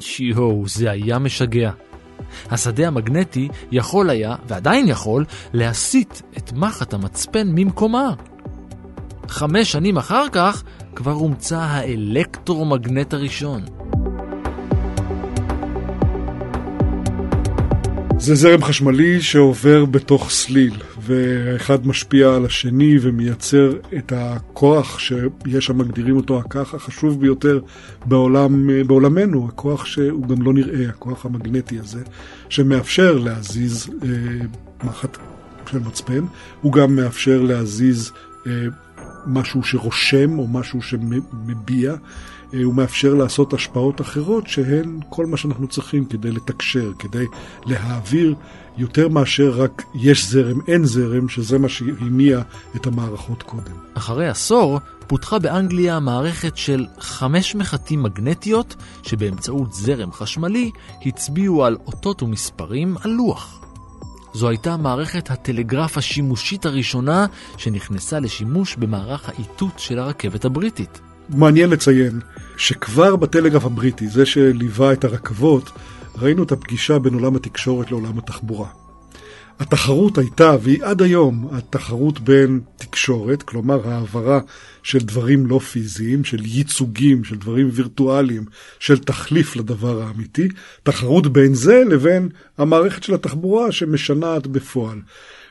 שיו, 0.00 0.68
זה 0.68 0.90
היה 0.90 1.18
משגע. 1.18 1.70
השדה 2.50 2.86
המגנטי 2.86 3.48
יכול 3.72 4.10
היה, 4.10 4.34
ועדיין 4.48 4.88
יכול, 4.88 5.24
להסיט 5.52 6.20
את 6.36 6.52
מחט 6.52 6.94
המצפן 6.94 7.48
ממקומה. 7.54 8.14
חמש 9.28 9.72
שנים 9.72 9.96
אחר 9.96 10.28
כך 10.32 10.62
כבר 10.94 11.12
הומצא 11.12 11.58
האלקטרומגנט 11.58 13.14
הראשון. 13.14 13.75
זה 18.26 18.34
זרם 18.34 18.64
חשמלי 18.64 19.22
שעובר 19.22 19.84
בתוך 19.84 20.30
סליל, 20.30 20.74
והאחד 21.00 21.86
משפיע 21.86 22.34
על 22.34 22.44
השני 22.44 22.96
ומייצר 23.00 23.72
את 23.96 24.12
הכוח 24.16 24.98
שיש 24.98 25.70
המגדירים 25.70 26.16
אותו 26.16 26.38
הכך 26.38 26.74
החשוב 26.74 27.20
ביותר 27.20 27.60
בעולם, 28.06 28.86
בעולמנו, 28.86 29.48
הכוח 29.48 29.84
שהוא 29.84 30.28
גם 30.28 30.42
לא 30.42 30.52
נראה, 30.52 30.88
הכוח 30.88 31.26
המגנטי 31.26 31.78
הזה, 31.78 32.02
שמאפשר 32.48 33.18
להזיז 33.18 33.90
אה, 34.02 34.08
מחט 34.84 35.16
של 35.70 35.78
מצפן, 35.78 36.24
הוא 36.60 36.72
גם 36.72 36.96
מאפשר 36.96 37.42
להזיז 37.42 38.12
אה, 38.46 38.52
משהו 39.26 39.62
שרושם 39.62 40.38
או 40.38 40.48
משהו 40.48 40.82
שמביע, 40.82 41.94
הוא 42.62 42.74
מאפשר 42.74 43.14
לעשות 43.14 43.52
השפעות 43.52 44.00
אחרות 44.00 44.46
שהן 44.46 45.00
כל 45.08 45.26
מה 45.26 45.36
שאנחנו 45.36 45.66
צריכים 45.66 46.04
כדי 46.04 46.30
לתקשר, 46.30 46.92
כדי 46.98 47.24
להעביר 47.66 48.34
יותר 48.78 49.08
מאשר 49.08 49.50
רק 49.50 49.82
יש 49.94 50.30
זרם, 50.30 50.60
אין 50.68 50.84
זרם, 50.84 51.28
שזה 51.28 51.58
מה 51.58 51.68
שהניע 51.68 52.40
את 52.76 52.86
המערכות 52.86 53.42
קודם. 53.42 53.72
אחרי 53.94 54.28
עשור 54.28 54.80
פותחה 55.06 55.38
באנגליה 55.38 56.00
מערכת 56.00 56.56
של 56.56 56.86
חמש 56.98 57.54
מחטים 57.54 58.02
מגנטיות 58.02 58.76
שבאמצעות 59.02 59.72
זרם 59.72 60.12
חשמלי 60.12 60.70
הצביעו 61.06 61.64
על 61.64 61.76
אותות 61.86 62.22
ומספרים 62.22 62.96
על 63.04 63.10
לוח. 63.10 63.60
זו 64.34 64.48
הייתה 64.48 64.76
מערכת 64.76 65.30
הטלגרף 65.30 65.98
השימושית 65.98 66.66
הראשונה 66.66 67.26
שנכנסה 67.56 68.20
לשימוש 68.20 68.76
במערך 68.76 69.28
האיתות 69.28 69.78
של 69.78 69.98
הרכבת 69.98 70.44
הבריטית. 70.44 71.00
מעניין 71.28 71.70
לציין 71.70 72.20
שכבר 72.56 73.16
בטלגרף 73.16 73.64
הבריטי, 73.64 74.08
זה 74.08 74.26
שליווה 74.26 74.92
את 74.92 75.04
הרכבות, 75.04 75.70
ראינו 76.18 76.42
את 76.42 76.52
הפגישה 76.52 76.98
בין 76.98 77.14
עולם 77.14 77.36
התקשורת 77.36 77.90
לעולם 77.90 78.18
התחבורה. 78.18 78.68
התחרות 79.60 80.18
הייתה, 80.18 80.56
והיא 80.62 80.84
עד 80.84 81.02
היום, 81.02 81.48
התחרות 81.52 82.20
בין 82.20 82.60
תקשורת, 82.76 83.42
כלומר 83.42 83.88
העברה 83.88 84.40
של 84.82 84.98
דברים 84.98 85.46
לא 85.46 85.58
פיזיים, 85.58 86.24
של 86.24 86.44
ייצוגים, 86.44 87.24
של 87.24 87.36
דברים 87.36 87.70
וירטואליים, 87.72 88.44
של 88.78 88.98
תחליף 88.98 89.56
לדבר 89.56 90.02
האמיתי, 90.02 90.48
תחרות 90.82 91.26
בין 91.26 91.54
זה 91.54 91.82
לבין 91.88 92.28
המערכת 92.58 93.02
של 93.02 93.14
התחבורה 93.14 93.72
שמשנעת 93.72 94.46
בפועל. 94.46 94.98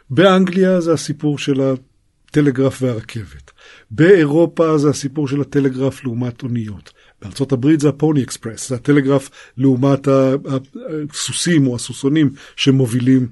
באנגליה 0.10 0.82
זה 0.82 0.94
הסיפור 0.94 1.40
של 1.40 1.62
הטלגרף 1.62 2.82
והרכבת. 2.82 3.52
באירופה 3.92 4.78
זה 4.78 4.90
הסיפור 4.90 5.28
של 5.28 5.42
הטלגרף 5.42 6.04
לעומת 6.04 6.44
אוניות. 6.44 6.94
הברית 7.52 7.80
זה 7.80 7.90
הפוני 7.90 8.24
אקספרס, 8.24 8.70
זה 8.70 8.76
הטלגרף 8.76 9.30
לעומת 9.58 10.08
הסוסים 11.12 11.68
או 11.68 11.76
הסוסונים 11.76 12.30
שמובילים 12.56 13.28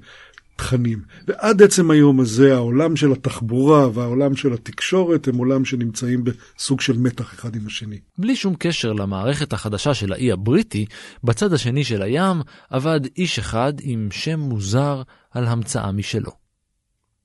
תכנים. 0.56 1.02
ועד 1.28 1.62
עצם 1.62 1.90
היום 1.90 2.20
הזה 2.20 2.54
העולם 2.54 2.96
של 2.96 3.12
התחבורה 3.12 3.88
והעולם 3.94 4.36
של 4.36 4.52
התקשורת 4.52 5.28
הם 5.28 5.36
עולם 5.36 5.64
שנמצאים 5.64 6.24
בסוג 6.24 6.80
של 6.80 6.98
מתח 6.98 7.34
אחד 7.34 7.56
עם 7.56 7.66
השני. 7.66 7.98
בלי 8.18 8.36
שום 8.36 8.54
קשר 8.58 8.92
למערכת 8.92 9.52
החדשה 9.52 9.94
של 9.94 10.12
האי 10.12 10.32
הבריטי, 10.32 10.86
בצד 11.24 11.52
השני 11.52 11.84
של 11.84 12.02
הים 12.02 12.36
עבד 12.70 13.00
איש 13.16 13.38
אחד 13.38 13.72
עם 13.80 14.08
שם 14.10 14.40
מוזר 14.40 15.02
על 15.30 15.46
המצאה 15.46 15.92
משלו. 15.92 16.30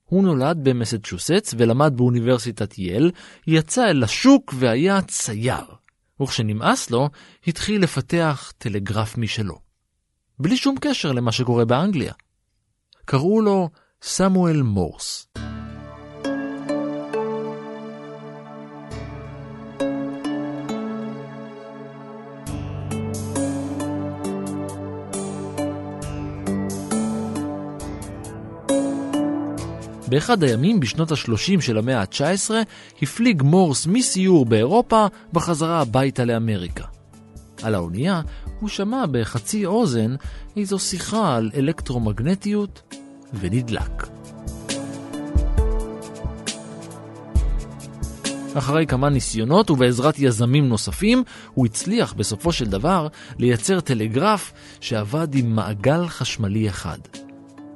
הוא 0.06 0.24
נולד 0.24 0.58
במסצ'וסטס 0.64 1.56
ולמד 1.58 1.94
באוניברסיטת 1.96 2.78
יל, 2.78 3.12
יצא 3.48 3.90
אל 3.90 4.04
השוק 4.04 4.54
והיה 4.58 5.02
צייר. 5.02 5.79
וכשנמאס 6.22 6.90
לו, 6.90 7.10
התחיל 7.48 7.84
לפתח 7.84 8.54
טלגרף 8.58 9.18
משלו. 9.18 9.60
בלי 10.40 10.58
שום 10.58 10.76
קשר 10.82 11.12
למה 11.12 11.32
שקורה 11.32 11.66
באנגליה. 11.66 12.14
קראו 13.06 13.42
לו 13.42 13.70
סמואל 14.02 14.62
מורס. 14.62 15.28
באחד 30.10 30.44
הימים 30.44 30.80
בשנות 30.80 31.12
ה-30 31.12 31.62
של 31.62 31.78
המאה 31.78 32.02
ה-19 32.02 32.52
הפליג 33.02 33.42
מורס 33.42 33.88
מסיור 33.88 34.46
באירופה 34.46 35.06
בחזרה 35.34 35.82
הביתה 35.82 36.26
לאמריקה. 36.26 36.84
על 37.64 37.76
האונייה 37.76 38.22
הוא 38.60 38.70
שמע 38.70 39.06
בחצי 39.12 39.66
אוזן 39.66 40.16
איזו 40.58 40.80
שיחה 40.80 41.36
על 41.36 41.52
אלקטרומגנטיות 41.56 42.94
ונדלק. 43.34 44.08
אחרי 48.54 48.86
כמה 48.86 49.10
ניסיונות 49.10 49.70
ובעזרת 49.70 50.20
יזמים 50.20 50.70
נוספים, 50.70 51.24
הוא 51.54 51.66
הצליח 51.66 52.14
בסופו 52.14 52.52
של 52.52 52.66
דבר 52.66 53.08
לייצר 53.38 53.80
טלגרף 53.80 54.54
שעבד 54.82 55.36
עם 55.36 55.56
מעגל 55.56 56.08
חשמלי 56.08 56.70
אחד. 56.70 56.98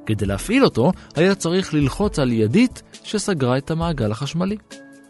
כדי 0.06 0.26
להפעיל 0.26 0.64
אותו, 0.64 0.92
היה 1.16 1.36
צריך 1.36 1.74
ללחוץ 1.74 2.20
על 2.20 2.32
ידית 2.32 2.82
שסגרה 3.04 3.58
את 3.58 3.72
המעגל 3.72 4.12
החשמלי. 4.12 4.58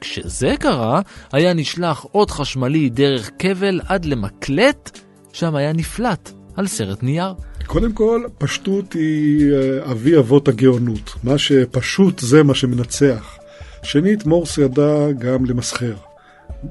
כשזה 0.02 0.54
קרה, 0.60 1.02
היה 1.32 1.54
נשלח 1.54 2.06
עוד 2.12 2.32
חשמלי 2.32 2.90
דרך 2.90 3.32
כבל 3.40 3.82
עד 3.88 4.06
למקלט, 4.06 5.00
שם 5.34 5.56
היה 5.56 5.74
נפלט 5.74 6.32
על 6.56 6.68
סרט 6.68 7.04
נייר. 7.04 7.34
קודם 7.66 7.94
כל, 7.94 8.24
פשטות 8.38 8.94
היא 8.94 9.54
אה, 9.54 9.92
אבי 9.92 10.18
אבות 10.18 10.48
הגאונות. 10.48 11.14
מה 11.24 11.38
שפשוט 11.38 12.20
זה 12.20 12.44
מה 12.44 12.56
שמנצח. 12.56 13.38
שנית, 13.84 14.26
מורס 14.26 14.58
ידע 14.58 15.12
גם 15.20 15.46
למסחר. 15.46 15.94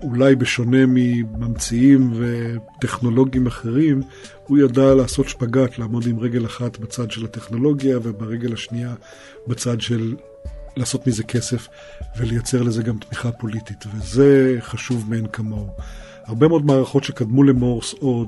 אולי 0.02 0.36
בשונה 0.36 0.86
מממציאים 0.86 2.12
וטכנולוגים 2.14 3.46
אחרים, 3.46 4.02
הוא 4.46 4.58
ידע 4.58 4.94
לעשות 4.94 5.28
שפגאט, 5.28 5.78
לעמוד 5.78 6.06
עם 6.06 6.18
רגל 6.18 6.46
אחת 6.46 6.78
בצד 6.78 7.10
של 7.10 7.24
הטכנולוגיה 7.24 7.98
וברגל 8.02 8.52
השנייה 8.52 8.94
בצד 9.46 9.80
של 9.80 10.14
לעשות 10.76 11.06
מזה 11.06 11.22
כסף 11.22 11.68
ולייצר 12.16 12.62
לזה 12.62 12.82
גם 12.82 12.98
תמיכה 12.98 13.32
פוליטית, 13.32 13.84
וזה 13.94 14.56
חשוב 14.60 15.10
מאין 15.10 15.26
כמוהו. 15.26 15.68
הרבה 16.24 16.48
מאוד 16.48 16.66
מערכות 16.66 17.04
שקדמו 17.04 17.42
למורס 17.42 17.94
או 18.02 18.26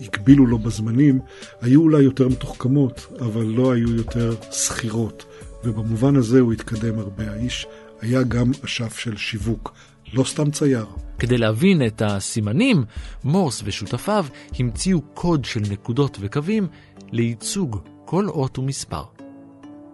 הגבילו 0.00 0.46
לו 0.46 0.58
בזמנים, 0.58 1.20
היו 1.60 1.80
אולי 1.82 2.02
יותר 2.02 2.28
מתוחכמות, 2.28 3.06
אבל 3.20 3.44
לא 3.44 3.72
היו 3.72 3.94
יותר 3.96 4.34
שכירות, 4.52 5.24
ובמובן 5.64 6.16
הזה 6.16 6.40
הוא 6.40 6.52
התקדם 6.52 6.98
הרבה. 6.98 7.30
האיש 7.30 7.66
היה 8.00 8.22
גם 8.22 8.50
אשף 8.64 8.98
של 8.98 9.16
שיווק, 9.16 9.72
לא 10.12 10.24
סתם 10.24 10.50
צייר. 10.50 10.86
כדי 11.18 11.38
להבין 11.38 11.86
את 11.86 12.02
הסימנים, 12.02 12.84
מורס 13.24 13.62
ושותפיו 13.64 14.26
המציאו 14.58 15.00
קוד 15.14 15.44
של 15.44 15.60
נקודות 15.70 16.18
וקווים 16.20 16.66
לייצוג 17.12 17.80
כל 18.04 18.28
אות 18.28 18.58
ומספר. 18.58 19.04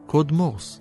קוד 0.07 0.33
מורס. 0.33 0.81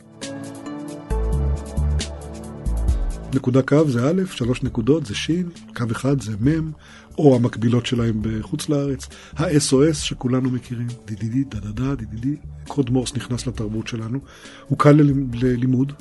נקודה 3.36 3.62
קו 3.62 3.90
זה 3.90 4.10
א', 4.10 4.22
שלוש 4.32 4.64
נקודות 4.64 5.06
זה 5.06 5.16
ש', 5.16 5.32
קו 5.76 5.84
אחד 5.92 6.22
זה 6.22 6.32
מ', 6.40 6.72
או 7.18 7.36
המקבילות 7.36 7.86
שלהם 7.86 8.20
בחוץ 8.22 8.70
לארץ. 8.70 9.08
ה-SOS 9.38 9.94
שכולנו 9.94 10.50
מכירים, 10.50 10.88
דידידי, 11.06 11.44
דדדה, 11.44 11.96
דידידי. 11.96 12.36
קוד 12.68 12.90
מורס 12.90 13.14
נכנס 13.16 13.48
לתרבות 13.48 13.88
שלנו. 13.88 14.20
הוא 14.68 14.78
קל 14.78 15.02
ללימוד, 15.34 15.94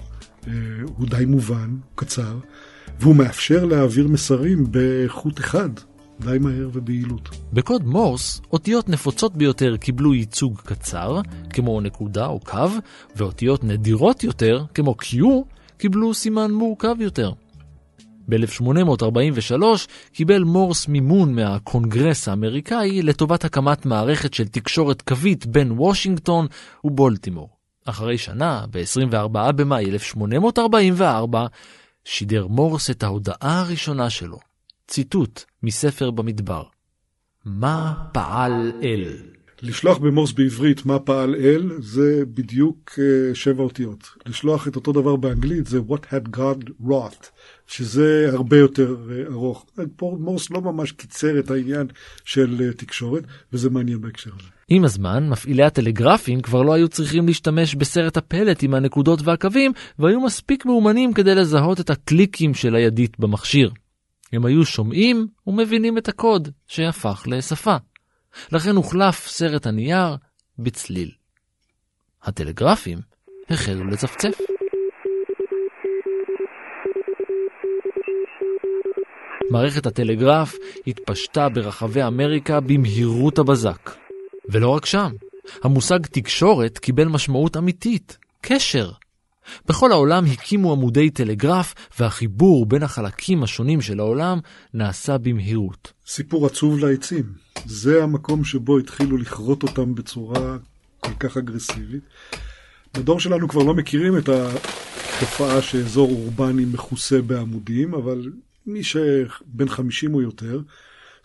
אה, 0.47 0.53
הוא 0.97 1.07
די 1.09 1.25
מובן, 1.25 1.77
קצר, 1.95 2.39
והוא 3.01 3.17
מאפשר 3.17 3.65
להעביר 3.65 4.09
מסרים 4.09 4.67
בחוט 4.71 5.41
אחד. 5.41 5.71
די 6.21 6.39
מהר 6.41 6.69
וביעילות. 6.73 7.29
בקוד 7.53 7.85
מורס, 7.85 8.41
אותיות 8.53 8.89
נפוצות 8.89 9.37
ביותר 9.37 9.77
קיבלו 9.77 10.15
ייצוג 10.15 10.61
קצר, 10.65 11.21
כמו 11.51 11.81
נקודה 11.81 12.27
או 12.27 12.41
קו, 12.41 12.69
ואותיות 13.17 13.65
נדירות 13.65 14.25
יותר, 14.25 14.65
כמו 14.75 14.95
Q, 15.01 15.25
קיבלו 15.79 16.15
סימן 16.15 16.53
מורכב 16.53 16.97
יותר. 17.01 17.33
ב-1843 18.29 19.63
קיבל 20.13 20.43
מורס 20.43 20.89
מימון 20.89 21.35
מהקונגרס 21.35 22.29
האמריקאי 22.29 23.03
לטובת 23.03 23.45
הקמת 23.45 23.87
מערכת 23.87 24.35
של 24.35 24.49
תקשורת 24.49 25.03
קווית 25.03 25.47
בין 25.47 25.73
וושינגטון 25.73 26.47
ובולטימור. 26.85 27.49
אחרי 27.85 28.19
שנה, 28.19 28.65
ב-24 28.71 29.53
במאי 29.53 29.85
1844, 29.85 31.47
שידר 32.05 32.47
מורס 32.47 32.91
את 32.91 33.03
ההודעה 33.03 33.61
הראשונה 33.61 34.11
שלו. 34.11 34.39
ציטוט 34.89 35.45
מספר 35.63 36.11
במדבר: 36.11 36.63
מה 37.45 38.05
פעל 38.13 38.73
אל? 38.83 39.17
לשלוח 39.65 39.99
במורס 39.99 40.33
בעברית 40.33 40.87
מה 40.87 40.99
פעל 40.99 41.35
אל 41.35 41.71
זה 41.79 42.23
בדיוק 42.35 42.91
uh, 42.93 43.35
שבע 43.35 43.63
אותיות. 43.63 44.09
לשלוח 44.27 44.69
את 44.69 44.77
אותו 44.77 44.93
דבר 44.93 45.17
באנגלית 45.17 45.67
זה 45.67 45.79
what 45.89 46.13
had 46.13 46.37
God 46.37 46.87
wrought, 46.87 47.27
שזה 47.67 48.29
הרבה 48.33 48.57
יותר 48.57 48.97
uh, 49.09 49.33
ארוך. 49.33 49.67
מורס 50.03 50.51
לא 50.51 50.61
ממש 50.61 50.93
קיצר 50.93 51.39
את 51.39 51.51
העניין 51.51 51.87
של 52.25 52.71
uh, 52.71 52.77
תקשורת, 52.77 53.25
וזה 53.53 53.71
מעניין 53.71 54.01
בהקשר 54.01 54.31
הזה. 54.41 54.49
עם 54.69 54.85
הזמן, 54.85 55.29
מפעילי 55.29 55.63
הטלגרפים 55.63 56.41
כבר 56.41 56.63
לא 56.63 56.73
היו 56.73 56.89
צריכים 56.89 57.27
להשתמש 57.27 57.75
בסרט 57.75 58.17
הפלט 58.17 58.63
עם 58.63 58.75
הנקודות 58.75 59.21
והקווים, 59.23 59.73
והיו 59.99 60.21
מספיק 60.21 60.67
מאומנים 60.67 61.13
כדי 61.13 61.35
לזהות 61.35 61.81
את 61.81 61.91
הקליקים 61.91 62.55
של 62.55 62.75
הידית 62.75 63.19
במכשיר. 63.19 63.71
הם 64.33 64.45
היו 64.45 64.65
שומעים 64.65 65.27
ומבינים 65.47 65.99
את 65.99 66.09
הקוד, 66.09 66.49
שהפך 66.67 67.23
לשפה. 67.27 67.77
לכן 68.53 68.77
הוחלף 68.77 69.27
סרט 69.27 69.67
הנייר 69.67 70.17
בצליל. 70.59 71.11
הטלגרפים 72.23 72.99
החלו 73.51 73.85
לצפצף. 73.85 74.41
מערכת 79.51 79.87
הטלגרף 79.87 80.55
התפשטה 80.87 81.49
ברחבי 81.49 82.03
אמריקה 82.03 82.61
במהירות 82.61 83.39
הבזק. 83.39 83.91
ולא 84.49 84.69
רק 84.69 84.87
שם, 84.87 85.11
המושג 85.63 86.07
תקשורת 86.07 86.79
קיבל 86.79 87.05
משמעות 87.05 87.57
אמיתית, 87.57 88.19
קשר. 88.41 88.91
בכל 89.69 89.93
העולם 89.93 90.25
הקימו 90.25 90.73
עמודי 90.73 91.11
טלגרף, 91.11 91.75
והחיבור 91.99 92.67
בין 92.67 92.83
החלקים 92.83 93.43
השונים 93.43 93.81
של 93.81 94.01
העולם 94.01 94.39
נעשה 94.75 95.19
במהירות. 95.19 95.93
סיפור 96.07 96.47
עצוב 96.47 96.79
לעצים. 96.79 97.25
זה 97.67 98.03
המקום 98.03 98.45
שבו 98.45 98.79
התחילו 98.79 99.17
לכרות 99.17 99.63
אותם 99.63 99.95
בצורה 99.95 100.57
כל 101.01 101.15
כך 101.21 101.37
אגרסיבית. 101.37 102.03
בדור 102.95 103.21
שלנו 103.21 103.49
כבר 103.49 103.63
לא 103.63 103.75
מכירים 103.75 104.19
את 104.19 104.29
התופעה 104.29 105.63
שאזור 105.63 106.11
אורבני 106.11 106.65
מכוסה 106.65 107.23
בעמודים, 107.23 107.95
אבל 107.95 108.31
מי 108.67 108.83
שבן 108.83 109.69
50 109.69 110.15
או 110.15 110.23
יותר, 110.23 110.61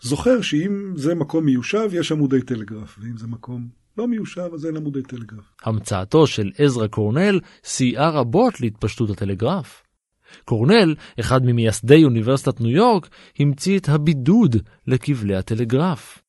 זוכר 0.00 0.40
שאם 0.40 0.92
זה 0.96 1.14
מקום 1.14 1.44
מיושב, 1.44 1.88
יש 1.92 2.12
עמודי 2.12 2.42
טלגרף, 2.42 2.98
ואם 3.00 3.16
זה 3.16 3.26
מקום 3.26 3.79
לא 3.98 4.08
מיושב, 4.08 4.50
אז 4.54 4.66
אין 4.66 4.76
עמודי 4.76 5.02
טלגרף. 5.02 5.44
המצאתו 5.62 6.26
של 6.26 6.50
עזרא 6.58 6.86
קורנל 6.86 7.40
סייעה 7.64 8.10
רבות 8.10 8.60
להתפשטות 8.60 9.10
הטלגרף. 9.10 9.82
קורנל, 10.44 10.94
אחד 11.20 11.40
ממייסדי 11.44 12.04
אוניברסיטת 12.04 12.60
ניו 12.60 12.70
יורק, 12.70 13.08
המציא 13.38 13.78
את 13.78 13.88
הבידוד 13.88 14.56
לכבלי 14.86 15.36
הטלגרף. 15.36 16.22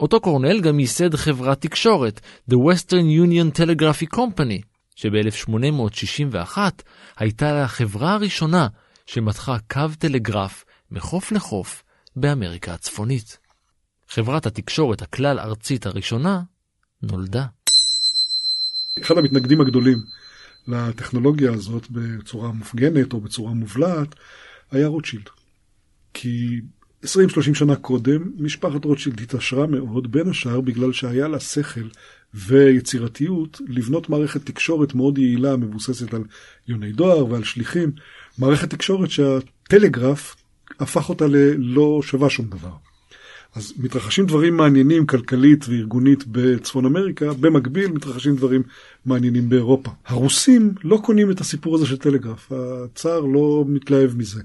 אותו 0.00 0.20
קורנל 0.20 0.60
גם 0.60 0.80
ייסד 0.80 1.14
חברת 1.14 1.60
תקשורת, 1.60 2.20
The 2.50 2.54
Western 2.54 3.06
Union 3.26 3.58
Telegraphy 3.58 4.16
Company, 4.16 4.62
שב-1861 4.96 6.58
הייתה 7.16 7.64
החברה 7.64 8.14
הראשונה 8.14 8.68
שמתחה 9.06 9.56
קו 9.72 9.80
טלגרף 9.98 10.64
מחוף 10.90 11.32
לחוף 11.32 11.84
באמריקה 12.16 12.74
הצפונית. 12.74 13.38
חברת 14.08 14.46
התקשורת 14.46 15.02
הכלל-ארצית 15.02 15.86
הראשונה 15.86 16.42
נולדה. 17.04 17.46
אחד 19.00 19.18
המתנגדים 19.18 19.60
הגדולים 19.60 19.98
לטכנולוגיה 20.68 21.52
הזאת 21.52 21.86
בצורה 21.90 22.52
מופגנת 22.52 23.12
או 23.12 23.20
בצורה 23.20 23.52
מובלעת 23.52 24.14
היה 24.70 24.86
רוטשילד. 24.86 25.28
כי 26.14 26.60
20-30 27.04 27.06
שנה 27.54 27.76
קודם, 27.76 28.32
משפחת 28.38 28.84
רוטשילד 28.84 29.20
התעשרה 29.20 29.66
מאוד, 29.66 30.12
בין 30.12 30.28
השאר 30.28 30.60
בגלל 30.60 30.92
שהיה 30.92 31.28
לה 31.28 31.40
שכל 31.40 31.88
ויצירתיות 32.34 33.60
לבנות 33.68 34.08
מערכת 34.08 34.46
תקשורת 34.46 34.94
מאוד 34.94 35.18
יעילה, 35.18 35.56
מבוססת 35.56 36.14
על 36.14 36.24
יוני 36.68 36.92
דואר 36.92 37.26
ועל 37.26 37.44
שליחים, 37.44 37.92
מערכת 38.38 38.70
תקשורת 38.70 39.10
שהטלגרף 39.10 40.36
הפך 40.80 41.08
אותה 41.08 41.26
ללא 41.26 42.00
שווה 42.02 42.30
שום 42.30 42.46
דבר. 42.46 42.72
אז 43.54 43.72
מתרחשים 43.78 44.26
דברים 44.26 44.56
מעניינים 44.56 45.06
כלכלית 45.06 45.64
וארגונית 45.68 46.24
בצפון 46.26 46.86
אמריקה, 46.86 47.32
במקביל 47.40 47.92
מתרחשים 47.92 48.36
דברים 48.36 48.62
מעניינים 49.06 49.48
באירופה. 49.48 49.90
הרוסים 50.06 50.72
לא 50.84 50.98
קונים 51.02 51.30
את 51.30 51.40
הסיפור 51.40 51.74
הזה 51.74 51.86
של 51.86 51.96
טלגרף, 51.96 52.52
הצאר 52.52 53.20
לא 53.20 53.64
מתלהב 53.68 54.16
מזה. 54.16 54.42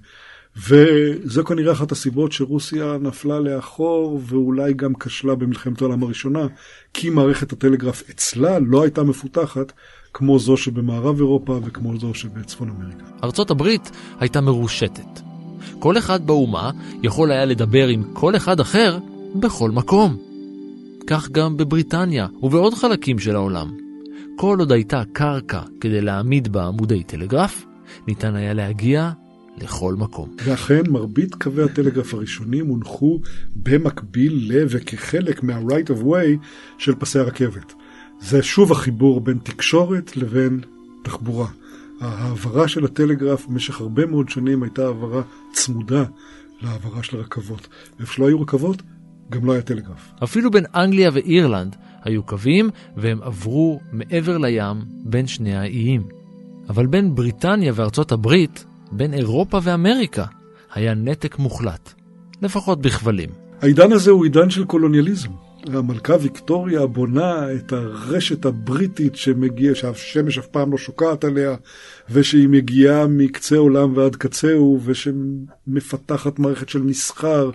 וזו 0.67 1.43
כנראה 1.43 1.72
אחת 1.72 1.91
הסיבות 1.91 2.32
שרוסיה 2.32 2.98
נפלה 3.02 3.39
לאחור 3.39 4.22
ואולי 4.26 4.74
גם 4.74 4.93
כשלה 4.93 5.36
במלחמת 5.36 5.82
העולם 5.82 6.04
הראשונה, 6.04 6.48
כי 6.93 7.10
מערכת 7.10 7.54
הטלגרף 7.54 8.04
אצלה 8.10 8.60
לא 8.60 8.84
הייתה 8.84 9.04
מפותחת 9.04 9.72
כמו 10.13 10.39
זו 10.39 10.58
שבמערב 10.58 11.17
אירופה 11.17 11.60
וכמו 11.65 11.98
זו 11.98 12.13
שבצפון 12.13 12.69
אמריקה. 12.69 13.04
ארצות 13.24 13.52
הברית 13.52 13.91
הייתה 14.19 14.41
מרושתת. 14.41 15.29
כל 15.80 15.98
אחד 15.98 16.28
באומה 16.28 16.72
יכול 17.04 17.32
היה 17.32 17.46
לדבר 17.46 17.88
עם 17.88 18.04
כל 18.13 18.36
אחד 18.36 18.60
אחר 18.60 18.98
בכל 19.36 19.72
מקום. 19.72 20.18
כך 21.08 21.30
גם 21.32 21.58
בבריטניה 21.58 22.28
ובעוד 22.42 22.74
חלקים 22.74 23.20
של 23.20 23.36
העולם. 23.36 23.78
כל 24.36 24.60
עוד 24.60 24.72
הייתה 24.72 25.04
קרקע 25.13 25.62
כדי 25.82 26.02
להעמיד 26.02 26.48
בה 26.48 26.68
עמודי 26.68 27.04
טלגרף, 27.04 27.65
ניתן 28.08 28.36
היה 28.36 28.54
להגיע 28.54 29.12
לכל 29.62 29.96
מקום. 29.96 30.30
ואכן, 30.44 30.82
מרבית 30.89 31.36
קווי 31.36 31.63
הטלגרף 31.63 32.13
הראשונים 32.13 32.68
הונחו 32.68 33.22
במקביל 33.56 34.34
ל 34.48 34.65
וכחלק 34.70 35.44
מה-right 35.44 35.89
of 35.89 36.04
way 36.04 36.46
של 36.78 36.96
פסי 36.96 37.20
הרכבת. 37.20 37.74
זה 38.20 38.44
שוב 38.44 38.72
החיבור 38.72 39.22
בין 39.22 39.38
תקשורת 39.44 40.18
לבין 40.18 40.60
תחבורה. 41.04 41.48
ההעברה 42.02 42.68
של 42.68 42.86
הטלגרף 42.86 43.48
במשך 43.48 43.82
הרבה 43.82 44.06
מאוד 44.06 44.30
שנים 44.30 44.64
הייתה 44.64 44.86
העברה 44.86 45.22
צמודה 45.54 46.04
להעברה 46.62 47.04
של 47.04 47.18
הרכבות. 47.18 47.68
ואיפה 47.98 48.14
שלא 48.14 48.28
היו 48.28 48.42
רכבות, 48.42 48.82
גם 49.30 49.46
לא 49.46 49.54
היה 49.54 49.62
טלגרף. 49.62 50.12
אפילו 50.24 50.52
בין 50.52 50.66
אנגליה 50.76 51.10
ואירלנד 51.14 51.76
היו 52.04 52.24
קווים, 52.24 52.70
והם 52.98 53.20
עברו 53.22 53.80
מעבר 53.92 54.38
לים 54.38 54.78
בין 55.06 55.28
שני 55.28 55.56
האיים. 55.56 56.04
אבל 56.70 56.86
בין 56.86 57.16
בריטניה 57.16 57.74
וארצות 57.76 58.12
הברית, 58.12 58.66
בין 58.92 59.14
אירופה 59.14 59.60
ואמריקה, 59.64 60.26
היה 60.74 60.94
נתק 60.94 61.40
מוחלט, 61.40 61.94
לפחות 62.42 62.82
בכבלים. 62.82 63.30
העידן 63.62 63.92
הזה 63.92 64.12
הוא 64.12 64.24
עידן 64.24 64.50
של 64.50 64.66
קולוניאליזם. 64.66 65.30
המלכה 65.67 66.15
ויקטוריה 66.22 66.86
בונה 66.86 67.54
את 67.54 67.74
הרשת 67.74 68.45
הבריטית 68.45 69.15
שמגיע, 69.15 69.76
שהשמש 69.76 70.38
אף 70.38 70.48
פעם 70.48 70.72
לא 70.72 70.78
שוקעת 70.78 71.24
עליה, 71.24 71.56
ושהיא 72.10 72.50
מגיעה 72.50 73.08
מקצה 73.08 73.58
עולם 73.58 73.98
ועד 73.98 74.15
קצהו, 74.15 74.80
ושמפתחת 74.86 76.39
מערכת 76.39 76.69
של 76.69 76.82
מסחר, 76.82 77.50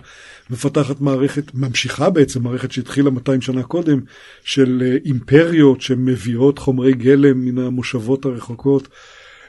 מפתחת 0.49 1.01
מערכת, 1.01 1.53
ממשיכה 1.53 2.09
בעצם 2.09 2.43
מערכת 2.43 2.71
שהתחילה 2.71 3.09
200 3.09 3.41
שנה 3.41 3.63
קודם, 3.63 3.99
של 4.43 4.83
אה, 4.85 4.97
אימפריות 5.05 5.81
שמביאות 5.81 6.59
חומרי 6.59 6.93
גלם 6.93 7.45
מן 7.45 7.57
המושבות 7.57 8.25
הרחוקות. 8.25 8.87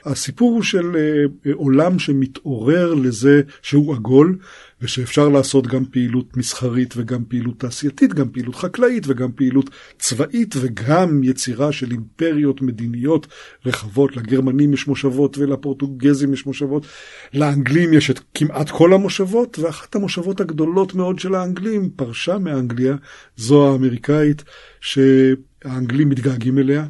הסיפור 0.06 0.52
הוא 0.52 0.62
של 0.62 0.96
אה, 0.96 1.52
עולם 1.52 1.98
שמתעורר 1.98 2.94
לזה 2.94 3.42
שהוא 3.62 3.94
עגול, 3.94 4.38
ושאפשר 4.80 5.28
לעשות 5.28 5.66
גם 5.66 5.84
פעילות 5.84 6.36
מסחרית 6.36 6.94
וגם 6.96 7.24
פעילות 7.24 7.60
תעשייתית, 7.60 8.14
גם 8.14 8.28
פעילות 8.28 8.54
חקלאית 8.54 9.04
וגם 9.06 9.32
פעילות 9.32 9.70
צבאית 9.98 10.54
וגם 10.60 11.24
יצירה 11.24 11.72
של 11.72 11.90
אימפריות 11.90 12.62
מדיניות 12.62 13.26
רחבות. 13.66 14.16
לגרמנים 14.16 14.72
יש 14.72 14.86
מושבות 14.86 15.38
ולפורטוגזים 15.38 16.32
יש 16.32 16.46
מושבות. 16.46 16.86
לאנגלים 17.34 17.92
יש 17.92 18.10
את 18.10 18.20
כמעט 18.34 18.70
כל 18.70 18.92
המושבות, 18.92 19.58
ואחת 19.58 19.94
המושבות 19.94 20.40
הגדולות 20.40 20.94
מאוד 20.94 21.18
של 21.18 21.34
האנגלים 21.34 21.90
פרשה 21.96 22.38
מאנגליה, 22.38 22.96
זו 23.36 23.72
האמריקאית, 23.72 24.44
שהאנגלים 24.80 26.08
מתגעגעים 26.08 26.58
אליה. 26.58 26.86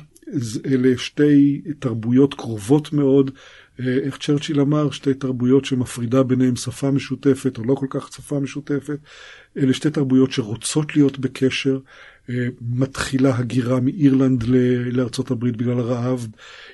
אלה 0.66 0.99
שתי 0.99 1.62
תרבויות 1.79 2.35
קרובות 2.35 2.92
מאוד. 2.92 3.31
אה, 3.81 3.99
איך 4.03 4.19
צ'רצ'יל 4.19 4.61
אמר, 4.61 4.91
שתי 4.91 5.15
תרבויות 5.15 5.65
שמפרידה 5.65 6.23
ביניהם 6.23 6.57
שפה 6.57 6.91
משותפת, 6.91 7.59
או 7.59 7.65
לא 7.65 7.75
כל 7.75 7.87
כך 7.91 8.12
שפה 8.12 8.41
משותפת. 8.41 8.99
אלה 9.57 9.75
שתי 9.75 9.91
תרבויות 9.91 10.33
שרוצות 10.33 10.97
להיות 10.97 11.19
בקשר. 11.19 11.79
אה, 12.31 12.49
מתחילה 12.61 13.37
הגירה 13.37 13.81
מאירלנד 13.81 14.45
לארצות 14.93 15.31
הברית 15.31 15.57
בגלל 15.57 15.79
הרעב. 15.79 16.27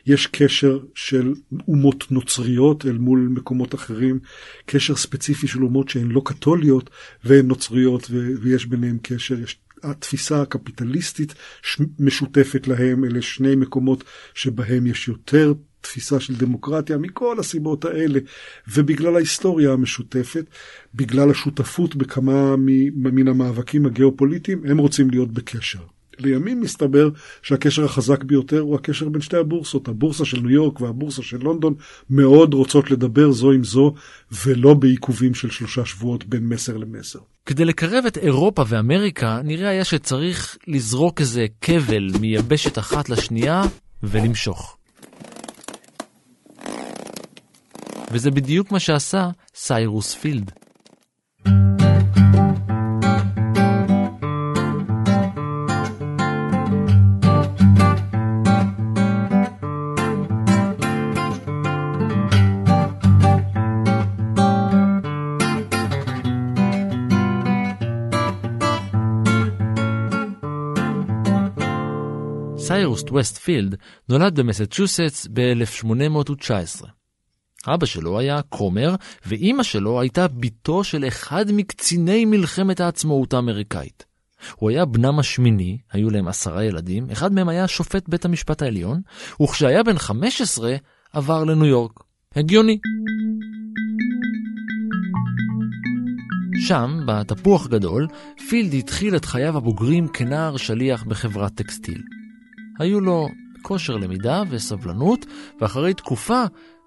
יש 0.06 0.26
קשר 0.26 0.78
של 0.94 1.32
אומות 1.68 2.10
נוצריות 2.10 2.86
אל 2.86 2.98
מול 2.98 3.28
מקומות 3.30 3.74
אחרים, 3.74 4.18
קשר 4.66 4.96
ספציפי 4.96 5.46
של 5.46 5.62
אומות 5.62 5.88
שהן 5.88 6.10
לא 6.10 6.22
קתוליות 6.24 6.90
והן 7.24 7.46
נוצריות 7.46 8.10
ויש 8.10 8.66
ביניהם 8.66 8.98
קשר. 9.02 9.40
יש 9.40 9.60
התפיסה 9.82 10.42
הקפיטליסטית 10.42 11.34
משותפת 11.98 12.68
להם, 12.68 13.04
אלה 13.04 13.22
שני 13.22 13.56
מקומות 13.56 14.04
שבהם 14.34 14.86
יש 14.86 15.08
יותר 15.08 15.52
תפיסה 15.82 16.20
של 16.20 16.36
דמוקרטיה 16.36 16.98
מכל 16.98 17.36
הסיבות 17.40 17.84
האלה, 17.84 18.20
ובגלל 18.68 19.16
ההיסטוריה 19.16 19.72
המשותפת, 19.72 20.44
בגלל 20.94 21.30
השותפות 21.30 21.96
בכמה 21.96 22.56
מן 22.94 23.28
המאבקים 23.28 23.86
הגיאופוליטיים, 23.86 24.62
הם 24.64 24.78
רוצים 24.78 25.10
להיות 25.10 25.32
בקשר. 25.32 25.80
לימים 26.18 26.60
מסתבר 26.60 27.08
שהקשר 27.42 27.84
החזק 27.84 28.24
ביותר 28.24 28.60
הוא 28.60 28.74
הקשר 28.74 29.08
בין 29.08 29.20
שתי 29.20 29.36
הבורסות. 29.36 29.88
הבורסה 29.88 30.24
של 30.24 30.40
ניו 30.40 30.50
יורק 30.50 30.80
והבורסה 30.80 31.22
של 31.22 31.36
לונדון 31.36 31.74
מאוד 32.10 32.54
רוצות 32.54 32.90
לדבר 32.90 33.32
זו 33.32 33.52
עם 33.52 33.64
זו, 33.64 33.94
ולא 34.44 34.74
בעיכובים 34.74 35.34
של 35.34 35.50
שלושה 35.50 35.84
שבועות 35.84 36.24
בין 36.24 36.48
מסר 36.48 36.76
למסר. 36.76 37.18
כדי 37.46 37.64
לקרב 37.64 38.04
את 38.06 38.18
אירופה 38.18 38.64
ואמריקה, 38.68 39.40
נראה 39.44 39.68
היה 39.68 39.84
שצריך 39.84 40.56
לזרוק 40.66 41.20
איזה 41.20 41.46
כבל 41.60 42.10
מיבשת 42.20 42.78
אחת 42.78 43.08
לשנייה 43.08 43.62
ולמשוך. 44.02 44.76
וזה 48.12 48.30
בדיוק 48.30 48.72
מה 48.72 48.80
שעשה 48.80 49.30
סיירוס 49.54 50.14
פילד. 50.14 50.52
סיירוס 72.56 73.02
ווסטפילד 73.10 73.76
נולד 74.08 74.40
במסצ'וסטס 74.40 75.26
ב-1819. 75.32 77.01
אבא 77.68 77.86
שלו 77.86 78.18
היה 78.18 78.40
כומר, 78.42 78.94
ואימא 79.26 79.62
שלו 79.62 80.00
הייתה 80.00 80.28
בתו 80.28 80.84
של 80.84 81.04
אחד 81.08 81.44
מקציני 81.52 82.24
מלחמת 82.24 82.80
העצמאות 82.80 83.34
האמריקאית. 83.34 84.04
הוא 84.56 84.70
היה 84.70 84.84
בנם 84.84 85.18
השמיני, 85.18 85.78
היו 85.92 86.10
להם 86.10 86.28
עשרה 86.28 86.64
ילדים, 86.64 87.10
אחד 87.10 87.32
מהם 87.32 87.48
היה 87.48 87.68
שופט 87.68 88.08
בית 88.08 88.24
המשפט 88.24 88.62
העליון, 88.62 89.00
וכשהיה 89.42 89.82
בן 89.82 89.98
15 89.98 90.76
עבר 91.12 91.44
לניו 91.44 91.66
יורק. 91.66 91.92
הגיוני. 92.36 92.78
שם, 96.66 97.00
בתפוח 97.06 97.66
גדול, 97.66 98.06
פילד 98.48 98.74
התחיל 98.74 99.16
את 99.16 99.24
חייו 99.24 99.56
הבוגרים 99.56 100.08
כנער 100.08 100.56
שליח 100.56 101.02
בחברת 101.02 101.54
טקסטיל. 101.54 102.02
היו 102.78 103.00
לו 103.00 103.28
כושר 103.62 103.96
למידה 103.96 104.42
וסבלנות, 104.48 105.26
ואחרי 105.60 105.94
תקופה 105.94 106.44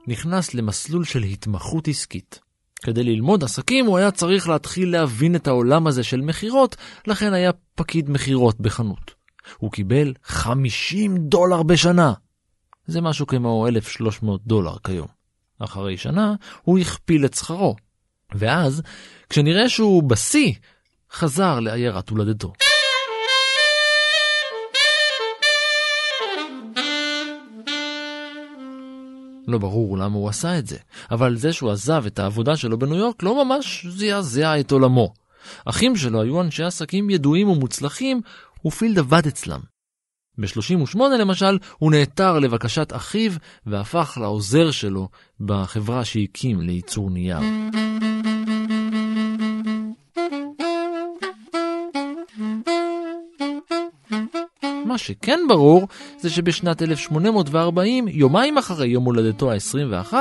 נכנס 0.07 0.53
למסלול 0.53 1.03
של 1.03 1.23
התמחות 1.23 1.87
עסקית. 1.87 2.39
כדי 2.83 3.03
ללמוד 3.03 3.43
עסקים 3.43 3.85
הוא 3.85 3.97
היה 3.97 4.11
צריך 4.11 4.49
להתחיל 4.49 4.91
להבין 4.91 5.35
את 5.35 5.47
העולם 5.47 5.87
הזה 5.87 6.03
של 6.03 6.21
מכירות, 6.21 6.75
לכן 7.07 7.33
היה 7.33 7.51
פקיד 7.75 8.09
מכירות 8.09 8.59
בחנות. 8.59 9.13
הוא 9.57 9.71
קיבל 9.71 10.13
50 10.23 11.17
דולר 11.17 11.63
בשנה. 11.63 12.13
זה 12.87 13.01
משהו 13.01 13.27
כמו 13.27 13.67
1,300 13.67 14.41
דולר 14.47 14.77
כיום. 14.83 15.07
אחרי 15.59 15.97
שנה 15.97 16.33
הוא 16.61 16.79
הכפיל 16.79 17.25
את 17.25 17.33
שכרו. 17.33 17.75
ואז, 18.35 18.81
כשנראה 19.29 19.69
שהוא 19.69 20.03
בשיא, 20.03 20.53
חזר 21.11 21.59
לעיירת 21.59 22.09
הולדתו. 22.09 22.53
לא 29.47 29.57
ברור 29.57 29.97
למה 29.97 30.15
הוא 30.15 30.29
עשה 30.29 30.59
את 30.59 30.67
זה, 30.67 30.77
אבל 31.11 31.35
זה 31.35 31.53
שהוא 31.53 31.71
עזב 31.71 32.03
את 32.05 32.19
העבודה 32.19 32.57
שלו 32.57 32.79
בניו 32.79 32.95
יורק 32.95 33.23
לא 33.23 33.45
ממש 33.45 33.85
זעזע 33.89 34.59
את 34.59 34.71
עולמו. 34.71 35.13
אחים 35.65 35.95
שלו 35.95 36.21
היו 36.21 36.41
אנשי 36.41 36.63
עסקים 36.63 37.09
ידועים 37.09 37.49
ומוצלחים, 37.49 38.21
ופילד 38.65 38.99
עבד 38.99 39.27
אצלם. 39.27 39.59
ב-38 40.37 40.99
למשל, 41.19 41.57
הוא 41.77 41.91
נעתר 41.91 42.39
לבקשת 42.39 42.93
אחיו 42.95 43.31
והפך 43.65 44.17
לעוזר 44.21 44.71
שלו 44.71 45.09
בחברה 45.39 46.05
שהקים 46.05 46.61
לייצור 46.61 47.09
נייר. 47.09 47.39
מה 54.95 54.99
שכן 54.99 55.39
ברור, 55.47 55.87
זה 56.19 56.29
שבשנת 56.29 56.81
1840, 56.81 58.07
יומיים 58.07 58.57
אחרי 58.57 58.87
יום 58.87 59.05
הולדתו 59.05 59.51
ה-21, 59.51 60.13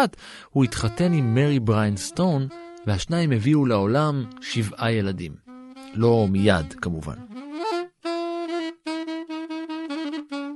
הוא 0.50 0.64
התחתן 0.64 1.12
עם 1.12 1.34
מרי 1.34 1.60
בריין 1.60 1.96
סטון, 1.96 2.46
והשניים 2.86 3.32
הביאו 3.32 3.66
לעולם 3.66 4.24
שבעה 4.40 4.92
ילדים. 4.92 5.32
לא 5.94 6.26
מיד, 6.30 6.72
כמובן. 6.72 7.14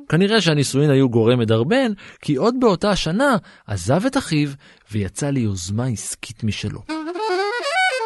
כנראה 0.08 0.40
שהנישואין 0.40 0.90
היו 0.90 1.08
גורם 1.08 1.38
מדרבן, 1.38 1.92
כי 2.22 2.34
עוד 2.36 2.54
באותה 2.60 2.90
השנה 2.90 3.36
עזב 3.66 4.06
את 4.06 4.16
אחיו 4.16 4.48
ויצא 4.92 5.30
ליוזמה 5.30 5.86
עסקית 5.86 6.44
משלו. 6.44 6.97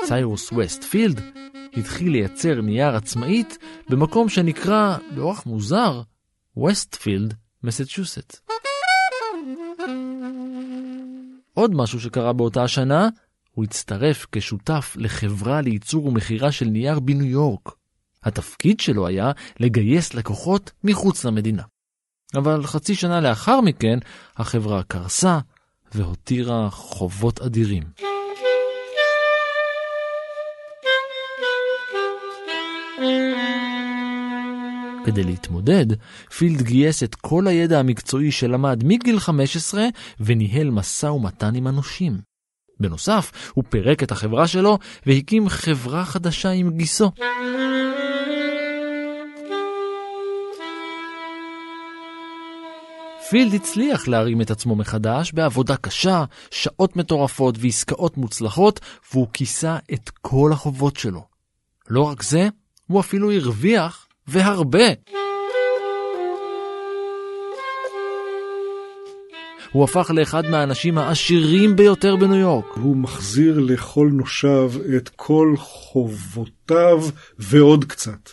סיירוס 0.05 0.53
ווסטפילד 0.53 1.21
התחיל 1.77 2.13
לייצר 2.13 2.61
נייר 2.61 2.97
עצמאית 2.97 3.59
במקום 3.89 4.29
שנקרא, 4.29 4.97
באורח 5.15 5.47
מוזר, 5.47 6.03
ווסטפילד, 6.57 7.35
מסצ'וסטס. 7.63 8.41
עוד 11.55 11.75
משהו 11.75 12.01
שקרה 12.01 12.33
באותה 12.33 12.63
השנה, 12.63 13.09
הוא 13.51 13.65
הצטרף 13.65 14.27
כשותף 14.33 14.97
לחברה 14.99 15.61
לייצור 15.61 16.07
ומכירה 16.07 16.53
של 16.53 16.67
נייר 16.67 17.01
בניו 17.01 17.27
יורק. 17.27 17.69
התפקיד 18.25 18.81
שלו 18.81 19.07
היה 19.07 19.33
לגייס 19.61 20.15
לקוחות 20.15 20.71
מחוץ 20.85 21.25
למדינה. 21.25 21.63
אבל 22.35 22.67
חצי 22.67 22.95
שנה 22.95 23.21
לאחר 23.21 23.61
מכן, 23.61 23.99
החברה 24.37 24.83
קרסה 24.83 25.39
והותירה 25.95 26.71
חובות 26.71 27.41
אדירים. 27.41 27.83
כדי 35.05 35.25
להתמודד, 35.25 35.87
פילד 36.37 36.63
גייס 36.63 37.03
את 37.03 37.15
כל 37.15 37.47
הידע 37.47 37.79
המקצועי 37.79 38.31
שלמד 38.31 38.83
מגיל 38.85 39.21
15 39.21 39.87
וניהל 40.21 40.71
משא 40.71 41.07
ומתן 41.07 41.55
עם 41.55 41.67
הנושים. 41.67 42.19
בנוסף, 42.81 43.51
הוא 43.55 43.65
פירק 43.69 44.03
את 44.03 44.13
החברה 44.13 44.47
שלו 44.47 44.79
והקים 45.07 45.49
חברה 45.49 46.05
חדשה 46.05 46.51
עם 46.51 46.77
גיסו. 46.77 47.11
פילד 53.31 53.55
הצליח 53.55 54.09
להרים 54.09 54.41
את 54.41 54.51
עצמו 54.51 54.77
מחדש 54.77 55.33
בעבודה 55.33 55.77
קשה, 55.77 56.25
שעות 56.51 56.97
מטורפות 56.97 57.55
ועסקאות 57.59 58.17
מוצלחות, 58.17 58.81
והוא 59.13 59.27
כיסה 59.33 59.77
את 59.93 60.11
כל 60.11 60.51
החובות 60.53 60.97
שלו. 60.97 61.25
לא 61.89 62.03
רק 62.03 62.23
זה, 62.23 62.49
הוא 62.93 63.01
אפילו 63.01 63.33
הרוויח 63.33 64.07
והרבה. 64.27 64.89
הוא 69.73 69.85
הפך 69.85 70.11
לאחד 70.15 70.47
מהאנשים 70.47 70.99
העשירים 70.99 71.77
ביותר 71.77 72.17
בניו 72.17 72.37
יורק. 72.37 72.67
הוא 72.75 72.97
מחזיר 72.97 73.59
לכל 73.59 74.09
נושיו 74.13 74.73
את 74.97 75.09
כל 75.17 75.55
חובותיו 75.57 77.05
ועוד 77.39 77.85
קצת. 77.85 78.31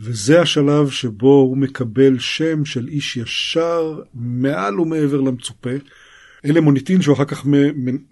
וזה 0.00 0.40
השלב 0.40 0.90
שבו 0.90 1.34
הוא 1.34 1.56
מקבל 1.56 2.18
שם 2.18 2.64
של 2.64 2.88
איש 2.88 3.16
ישר 3.16 4.00
מעל 4.14 4.80
ומעבר 4.80 5.20
למצופה. 5.20 5.70
אלה 6.44 6.60
מוניטין 6.60 7.02
שהוא 7.02 7.14
אחר 7.14 7.24
כך 7.24 7.46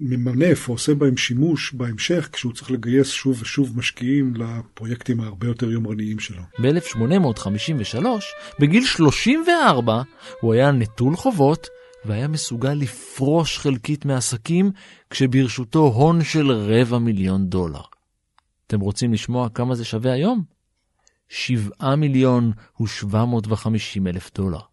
ממנף 0.01 0.69
או 0.69 0.75
עושה 0.75 0.95
בהם 0.95 1.16
שימוש 1.16 1.75
בהמשך 1.75 2.29
כשהוא 2.33 2.53
צריך 2.53 2.71
לגייס 2.71 3.09
שוב 3.09 3.43
ושוב 3.43 3.79
משקיעים 3.79 4.35
לפרויקטים 4.37 5.21
ההרבה 5.21 5.47
יותר 5.47 5.71
יומרניים 5.71 6.19
שלו. 6.19 6.43
ב-1853, 6.59 8.05
בגיל 8.61 8.85
34, 8.85 10.03
הוא 10.40 10.55
היה 10.55 10.71
נטול 10.73 11.16
חובות 11.16 11.66
והיה 12.05 12.29
מסוגל 12.29 12.73
לפרוש 12.73 13.59
חלקית 13.59 14.05
מעסקים 14.05 14.71
כשברשותו 15.11 15.79
הון 15.79 16.25
של 16.25 16.53
רבע 16.53 16.99
מיליון 16.99 17.47
דולר. 17.47 17.83
אתם 18.66 18.81
רוצים 18.81 19.12
לשמוע 19.12 19.49
כמה 19.49 19.75
זה 19.75 19.85
שווה 19.85 20.12
היום? 20.12 20.43
7 21.29 21.97
מיליון 21.97 22.53
ו-750 22.81 24.09
אלף 24.09 24.31
דולר. 24.35 24.70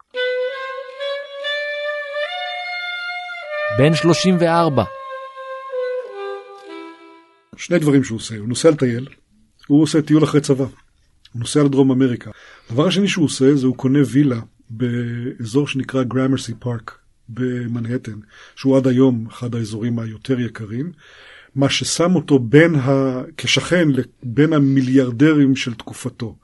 בן 3.78 3.96
34. 3.96 4.84
שני 7.56 7.80
דברים 7.80 8.04
שהוא 8.04 8.16
עושה, 8.16 8.38
הוא 8.38 8.48
נוסע 8.48 8.70
לטייל, 8.70 9.08
הוא 9.68 9.84
עושה 9.84 10.02
טיול 10.02 10.24
אחרי 10.24 10.42
צבא, 10.42 10.64
הוא 10.64 10.70
נוסע 11.36 11.64
לדרום 11.64 11.92
אמריקה. 11.92 12.32
הדבר 12.70 12.88
השני 12.88 13.08
שהוא 13.08 13.26
עושה 13.26 13.56
זה 13.56 13.68
הוא 13.68 13.76
קונה 13.76 14.00
וילה 14.12 14.40
באזור 14.70 15.68
שנקרא 15.68 16.04
גרמרסי 16.04 16.54
פארק 16.60 16.98
במנהטן, 17.30 18.20
שהוא 18.56 18.78
עד 18.78 18.88
היום 18.88 19.28
אחד 19.30 19.56
האזורים 19.56 20.00
היותר 20.00 20.40
יקרים, 20.40 20.92
מה 21.56 21.70
ששם 21.70 22.16
אותו 22.16 22.40
בין 22.40 22.76
ה... 22.76 23.22
כשכן 23.38 23.88
בין 24.24 24.54
המיליארדרים 24.54 25.56
של 25.56 25.74
תקופתו. 25.74 26.36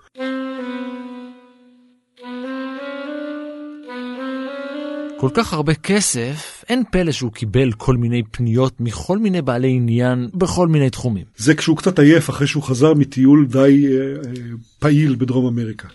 כל 5.23 5.29
כך 5.33 5.53
הרבה 5.53 5.73
כסף, 5.73 6.63
אין 6.69 6.83
פלא 6.91 7.12
שהוא 7.12 7.31
קיבל 7.31 7.71
כל 7.71 7.97
מיני 7.97 8.23
פניות 8.31 8.81
מכל 8.81 9.17
מיני 9.17 9.41
בעלי 9.41 9.69
עניין 9.69 10.29
בכל 10.33 10.67
מיני 10.67 10.89
תחומים. 10.89 11.25
זה 11.38 11.55
כשהוא 11.55 11.77
קצת 11.77 11.99
עייף 11.99 12.29
אחרי 12.29 12.47
שהוא 12.47 12.63
חזר 12.63 12.93
מטיול 12.93 13.45
די 13.45 13.59
אה, 13.59 14.01
אה, 14.01 14.31
פעיל 14.79 15.15
בדרום 15.15 15.45
אמריקה. 15.45 15.88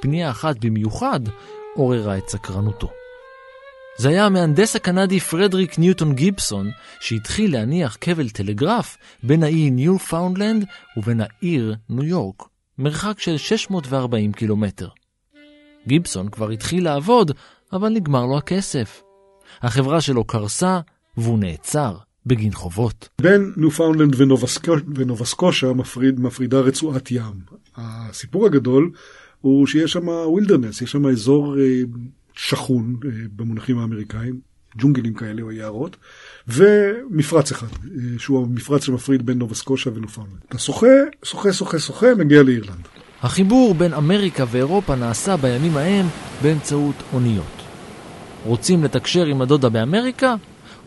פנייה 0.00 0.30
אחת 0.30 0.64
במיוחד 0.64 1.20
עוררה 1.74 2.18
את 2.18 2.28
סקרנותו. 2.28 2.90
זה 3.98 4.08
היה 4.08 4.26
המהנדס 4.26 4.76
הקנדי 4.76 5.20
פרדריק 5.20 5.78
ניוטון 5.78 6.14
גיבסון, 6.14 6.70
שהתחיל 7.00 7.52
להניח 7.52 7.96
כבל 8.00 8.28
טלגרף 8.28 8.96
בין 9.22 9.42
האי 9.42 9.70
ניו-פאונדלנד 9.70 10.64
ובין 10.96 11.20
העיר 11.20 11.74
ניו 11.88 12.04
יורק. 12.04 12.51
מרחק 12.78 13.20
של 13.20 13.36
640 13.36 14.32
קילומטר. 14.32 14.88
גיבסון 15.86 16.28
כבר 16.28 16.50
התחיל 16.50 16.84
לעבוד, 16.84 17.30
אבל 17.72 17.88
נגמר 17.88 18.26
לו 18.26 18.38
הכסף. 18.38 19.02
החברה 19.62 20.00
שלו 20.00 20.24
קרסה, 20.24 20.80
והוא 21.16 21.38
נעצר 21.38 21.96
בגין 22.26 22.52
חובות. 22.52 23.08
בין 23.20 23.52
ניופאונדלנד 23.56 24.16
ונובה 24.94 25.30
סקושה 25.30 25.72
מפריד, 25.72 26.20
מפרידה 26.20 26.60
רצועת 26.60 27.10
ים. 27.10 27.40
הסיפור 27.76 28.46
הגדול 28.46 28.90
הוא 29.40 29.66
שיש 29.66 29.92
שם 29.92 30.08
wilderness, 30.08 30.82
יש 30.82 30.92
שם 30.92 31.06
אזור 31.06 31.58
אה, 31.58 31.82
שכון 32.34 32.96
אה, 33.04 33.10
במונחים 33.36 33.78
האמריקאים, 33.78 34.40
ג'ונגלים 34.78 35.14
כאלה 35.14 35.42
או 35.42 35.52
יערות, 35.52 35.96
ומפרץ 36.48 37.50
אחד, 37.50 37.66
אה, 37.66 38.18
שהוא 38.18 38.44
המפרץ 38.44 38.84
שמפריד 38.84 39.26
בין 39.26 39.38
נובה 39.38 39.59
סקושה 39.59 39.90
ונופאונדלנד. 39.94 40.36
אתה 40.48 40.58
שוחה, 40.58 40.86
שוחה, 41.24 41.52
שוחה, 41.52 41.78
שוחה, 41.78 42.14
מגיע 42.14 42.42
לאירלנד. 42.42 42.88
החיבור 43.22 43.74
בין 43.74 43.92
אמריקה 43.92 44.44
ואירופה 44.50 44.94
נעשה 44.94 45.36
בימים 45.36 45.76
ההם 45.76 46.06
באמצעות 46.42 46.96
אוניות. 47.12 47.62
רוצים 48.44 48.84
לתקשר 48.84 49.24
עם 49.24 49.42
הדודה 49.42 49.68
באמריקה? 49.68 50.34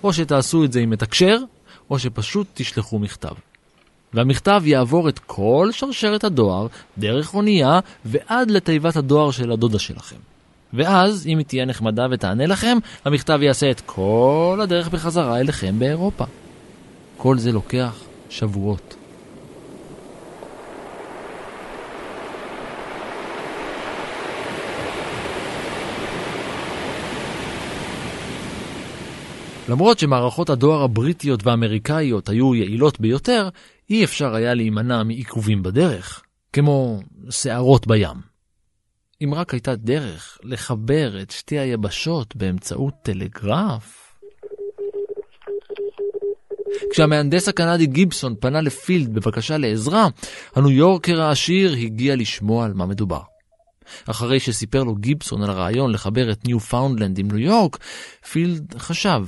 או 0.03 0.13
שתעשו 0.13 0.63
את 0.63 0.71
זה 0.71 0.79
עם 0.79 0.89
מתקשר, 0.89 1.37
או 1.89 1.99
שפשוט 1.99 2.47
תשלחו 2.53 2.99
מכתב. 2.99 3.33
והמכתב 4.13 4.61
יעבור 4.65 5.09
את 5.09 5.19
כל 5.19 5.69
שרשרת 5.71 6.23
הדואר, 6.23 6.67
דרך 6.97 7.33
אונייה, 7.33 7.79
ועד 8.05 8.51
לתיבת 8.51 8.95
הדואר 8.95 9.31
של 9.31 9.51
הדודה 9.51 9.79
שלכם. 9.79 10.34
ואז, 10.73 11.27
אם 11.27 11.37
היא 11.37 11.45
תהיה 11.45 11.65
נחמדה 11.65 12.07
ותענה 12.11 12.45
לכם, 12.45 12.77
המכתב 13.05 13.39
יעשה 13.41 13.71
את 13.71 13.81
כל 13.85 14.59
הדרך 14.63 14.89
בחזרה 14.89 15.39
אליכם 15.39 15.79
באירופה. 15.79 16.25
כל 17.17 17.37
זה 17.37 17.51
לוקח 17.51 18.03
שבועות. 18.29 18.95
למרות 29.69 29.99
שמערכות 29.99 30.49
הדואר 30.49 30.83
הבריטיות 30.83 31.45
והאמריקאיות 31.45 32.29
היו 32.29 32.55
יעילות 32.55 32.99
ביותר, 32.99 33.49
אי 33.89 34.03
אפשר 34.03 34.35
היה 34.35 34.53
להימנע 34.53 35.03
מעיכובים 35.03 35.63
בדרך, 35.63 36.23
כמו 36.53 36.99
סערות 37.29 37.87
בים. 37.87 38.34
אם 39.23 39.33
רק 39.33 39.53
הייתה 39.53 39.75
דרך 39.75 40.37
לחבר 40.43 41.21
את 41.21 41.31
שתי 41.31 41.59
היבשות 41.59 42.35
באמצעות 42.35 42.93
טלגרף. 43.03 44.01
כשהמהנדס 46.91 47.47
הקנדי 47.47 47.85
גיבסון 47.85 48.35
פנה 48.39 48.61
לפילד 48.61 49.13
בבקשה 49.13 49.57
לעזרה, 49.57 50.07
הניו 50.55 50.71
יורקר 50.71 51.21
העשיר 51.21 51.73
הגיע 51.73 52.15
לשמוע 52.15 52.65
על 52.65 52.73
מה 52.73 52.85
מדובר. 52.85 53.21
אחרי 54.05 54.39
שסיפר 54.39 54.83
לו 54.83 54.95
גיבסון 54.95 55.43
על 55.43 55.49
הרעיון 55.49 55.91
לחבר 55.91 56.31
את 56.31 56.45
ניו-פאונדלנד 56.45 57.19
עם 57.19 57.31
ניו 57.31 57.37
יורק, 57.37 57.77
פילד 58.31 58.75
חשב 58.77 59.25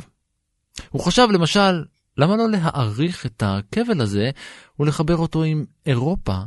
הוא 0.89 1.01
חשב 1.01 1.27
למשל, 1.33 1.83
למה 2.17 2.35
לא 2.37 2.49
להאריך 2.49 3.25
את 3.25 3.43
הכבל 3.45 4.01
הזה 4.01 4.29
ולחבר 4.79 5.17
אותו 5.17 5.43
עם 5.43 5.65
אירופה 5.85 6.37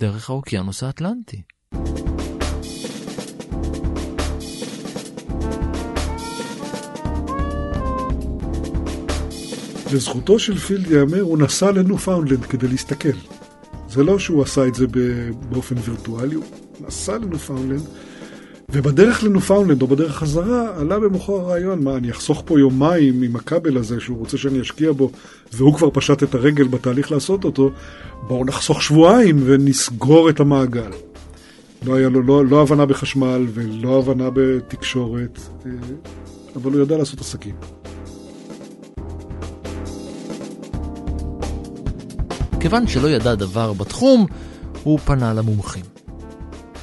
דרך 0.00 0.30
האוקיינוס 0.30 0.82
האטלנטי? 0.82 1.42
לזכותו 9.92 10.38
של 10.38 10.58
פילד 10.58 10.90
ייאמר, 10.90 11.20
הוא 11.20 11.38
נסע 11.38 11.70
לנופאונדלנד 11.70 12.44
כדי 12.44 12.68
להסתכל. 12.68 13.18
זה 13.88 14.04
לא 14.04 14.18
שהוא 14.18 14.42
עשה 14.42 14.66
את 14.66 14.74
זה 14.74 14.86
באופן 15.50 15.74
וירטואלי, 15.84 16.34
הוא 16.34 16.44
נסע 16.80 17.18
לנופאונדלנד 17.18 17.82
ובדרך 18.72 19.24
לנופאונלנד 19.24 19.82
או 19.82 19.86
בדרך 19.86 20.16
חזרה 20.16 20.80
עלה 20.80 20.98
במוחו 20.98 21.40
הרעיון, 21.40 21.84
מה, 21.84 21.96
אני 21.96 22.10
אחסוך 22.10 22.42
פה 22.46 22.60
יומיים 22.60 23.22
עם 23.22 23.36
הכבל 23.36 23.76
הזה 23.76 24.00
שהוא 24.00 24.18
רוצה 24.18 24.38
שאני 24.38 24.60
אשקיע 24.60 24.92
בו, 24.92 25.10
והוא 25.52 25.74
כבר 25.74 25.90
פשט 25.92 26.22
את 26.22 26.34
הרגל 26.34 26.68
בתהליך 26.68 27.12
לעשות 27.12 27.44
אותו, 27.44 27.70
בואו 28.26 28.44
נחסוך 28.44 28.82
שבועיים 28.82 29.36
ונסגור 29.44 30.30
את 30.30 30.40
המעגל. 30.40 30.90
לא 31.86 31.94
היה 31.94 32.08
לו 32.08 32.22
לא, 32.22 32.46
לא 32.46 32.62
הבנה 32.62 32.86
בחשמל 32.86 33.46
ולא 33.54 33.98
הבנה 33.98 34.30
בתקשורת, 34.32 35.40
אה, 35.66 35.70
אבל 36.56 36.72
הוא 36.72 36.82
ידע 36.82 36.98
לעשות 36.98 37.20
עסקים. 37.20 37.54
כיוון 42.66 42.86
שלא 42.86 43.08
ידע 43.08 43.34
דבר 43.34 43.72
בתחום, 43.72 44.26
הוא 44.82 44.98
פנה 44.98 45.34
למומחים. 45.34 45.84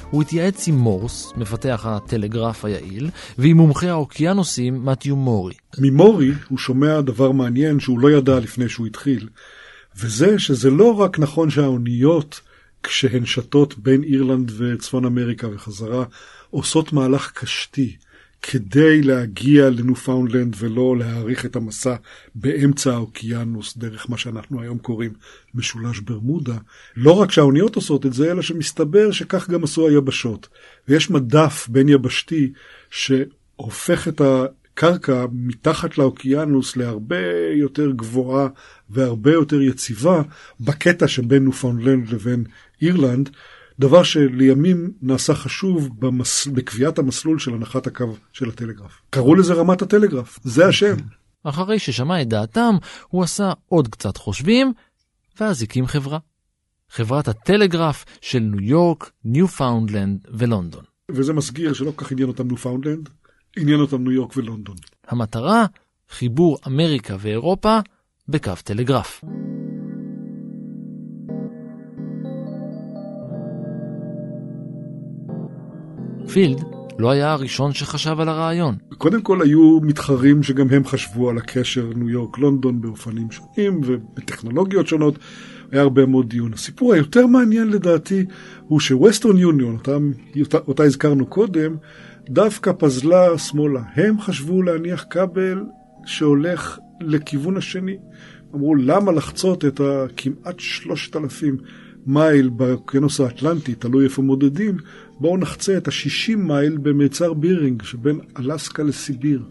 הוא 0.09 0.21
התייעץ 0.21 0.67
עם 0.67 0.75
מורס, 0.75 1.33
מפתח 1.37 1.85
הטלגרף 1.85 2.65
היעיל, 2.65 3.09
ועם 3.37 3.57
מומחה 3.57 3.89
האוקיינוסים 3.89 4.85
מתיו 4.85 5.15
מורי. 5.15 5.53
ממורי 5.77 6.31
הוא 6.49 6.57
שומע 6.57 7.01
דבר 7.01 7.31
מעניין 7.31 7.79
שהוא 7.79 7.99
לא 7.99 8.11
ידע 8.11 8.39
לפני 8.39 8.69
שהוא 8.69 8.87
התחיל, 8.87 9.29
וזה 9.97 10.39
שזה 10.39 10.69
לא 10.69 10.93
רק 10.93 11.19
נכון 11.19 11.49
שהאוניות, 11.49 12.41
כשהן 12.83 13.25
שטות 13.25 13.77
בין 13.77 14.03
אירלנד 14.03 14.51
וצפון 14.57 15.05
אמריקה 15.05 15.47
וחזרה, 15.47 16.05
עושות 16.49 16.93
מהלך 16.93 17.31
קשתי. 17.31 17.95
כדי 18.43 19.01
להגיע 19.01 19.69
לנופאונדלנד 19.69 20.55
ולא 20.59 20.97
להאריך 20.97 21.45
את 21.45 21.55
המסע 21.55 21.95
באמצע 22.35 22.93
האוקיינוס 22.93 23.77
דרך 23.77 24.09
מה 24.09 24.17
שאנחנו 24.17 24.61
היום 24.61 24.77
קוראים 24.77 25.13
משולש 25.55 25.99
ברמודה. 25.99 26.57
לא 26.97 27.11
רק 27.11 27.31
שהאוניות 27.31 27.75
עושות 27.75 28.05
את 28.05 28.13
זה, 28.13 28.31
אלא 28.31 28.41
שמסתבר 28.41 29.11
שכך 29.11 29.49
גם 29.49 29.63
עשו 29.63 29.87
היבשות. 29.87 30.47
ויש 30.87 31.11
מדף 31.11 31.67
בין 31.69 31.89
יבשתי 31.89 32.51
שהופך 32.89 34.07
את 34.07 34.21
הקרקע 34.21 35.25
מתחת 35.31 35.97
לאוקיינוס 35.97 36.77
להרבה 36.77 37.51
יותר 37.55 37.91
גבוהה 37.91 38.47
והרבה 38.89 39.31
יותר 39.31 39.61
יציבה 39.61 40.21
בקטע 40.59 41.07
שבין 41.07 41.43
נופאונדלנד 41.43 42.09
לבין 42.09 42.43
אירלנד. 42.81 43.29
דבר 43.79 44.03
שלימים 44.03 44.91
נעשה 45.01 45.33
חשוב 45.33 45.89
במס... 45.99 46.47
בקביעת 46.47 46.99
המסלול 46.99 47.39
של 47.39 47.53
הנחת 47.53 47.87
הקו 47.87 48.15
של 48.33 48.49
הטלגרף. 48.49 49.01
קראו 49.09 49.35
לזה 49.35 49.53
רמת 49.53 49.81
הטלגרף, 49.81 50.39
זה 50.43 50.67
השם. 50.67 50.95
אחרי 51.43 51.79
ששמע 51.79 52.21
את 52.21 52.27
דעתם, 52.27 52.75
הוא 53.07 53.23
עשה 53.23 53.51
עוד 53.67 53.87
קצת 53.87 54.17
חושבים, 54.17 54.73
ואז 55.39 55.63
הקים 55.63 55.87
חברה. 55.87 56.17
חברת 56.89 57.27
הטלגרף 57.27 58.05
של 58.21 58.39
ניו 58.39 58.61
יורק, 58.61 59.11
ניו-פאונדלנד 59.25 60.25
ולונדון. 60.33 60.83
וזה 61.11 61.33
מסגיר 61.33 61.73
שלא 61.73 61.91
כל 61.95 62.05
כך 62.05 62.11
עניין 62.11 62.27
אותם 62.27 62.47
ניו-פאונדלנד, 62.47 63.09
עניין 63.57 63.79
אותם 63.79 64.03
ניו 64.03 64.11
יורק 64.11 64.37
ולונדון. 64.37 64.75
המטרה, 65.07 65.65
חיבור 66.09 66.57
אמריקה 66.67 67.15
ואירופה 67.19 67.79
בקו 68.27 68.51
טלגרף. 68.63 69.23
פילד 76.33 76.63
לא 76.99 77.11
היה 77.11 77.31
הראשון 77.31 77.73
שחשב 77.73 78.19
על 78.19 78.29
הרעיון. 78.29 78.75
קודם 78.97 79.21
כל 79.21 79.41
היו 79.41 79.79
מתחרים 79.81 80.43
שגם 80.43 80.67
הם 80.69 80.85
חשבו 80.85 81.29
על 81.29 81.37
הקשר 81.37 81.89
ניו 81.95 82.09
יורק-לונדון 82.09 82.81
באופנים 82.81 83.27
שונים 83.31 83.81
ובטכנולוגיות 83.85 84.87
שונות. 84.87 85.19
היה 85.71 85.81
הרבה 85.81 86.05
מאוד 86.05 86.29
דיון. 86.29 86.53
הסיפור 86.53 86.93
היותר 86.93 87.27
מעניין 87.27 87.69
לדעתי 87.69 88.25
הוא 88.67 88.79
שווסטרן 88.79 89.37
יוניון, 89.37 89.77
אותה, 90.39 90.57
אותה 90.57 90.83
הזכרנו 90.83 91.25
קודם, 91.25 91.75
דווקא 92.29 92.71
פזלה 92.77 93.37
שמאלה. 93.37 93.81
הם 93.95 94.21
חשבו 94.21 94.61
להניח 94.61 95.05
כבל 95.09 95.63
שהולך 96.05 96.77
לכיוון 97.01 97.57
השני. 97.57 97.97
אמרו, 98.55 98.75
למה 98.75 99.11
לחצות 99.11 99.65
את 99.65 99.81
הכמעט 99.83 100.59
שלושת 100.59 101.15
אלפים 101.15 101.57
מייל 102.05 102.49
באוקיינוס 102.49 103.19
האטלנטי, 103.19 103.75
תלוי 103.75 104.05
איפה 104.05 104.21
מודדים, 104.21 104.77
בואו 105.19 105.37
נחצה 105.37 105.77
את 105.77 105.87
ה-60 105.87 106.35
מייל 106.35 106.77
במיצר 106.77 107.33
בירינג 107.33 107.81
שבין 107.83 108.19
אלסקה 108.39 108.83
לסיביר. 108.83 109.41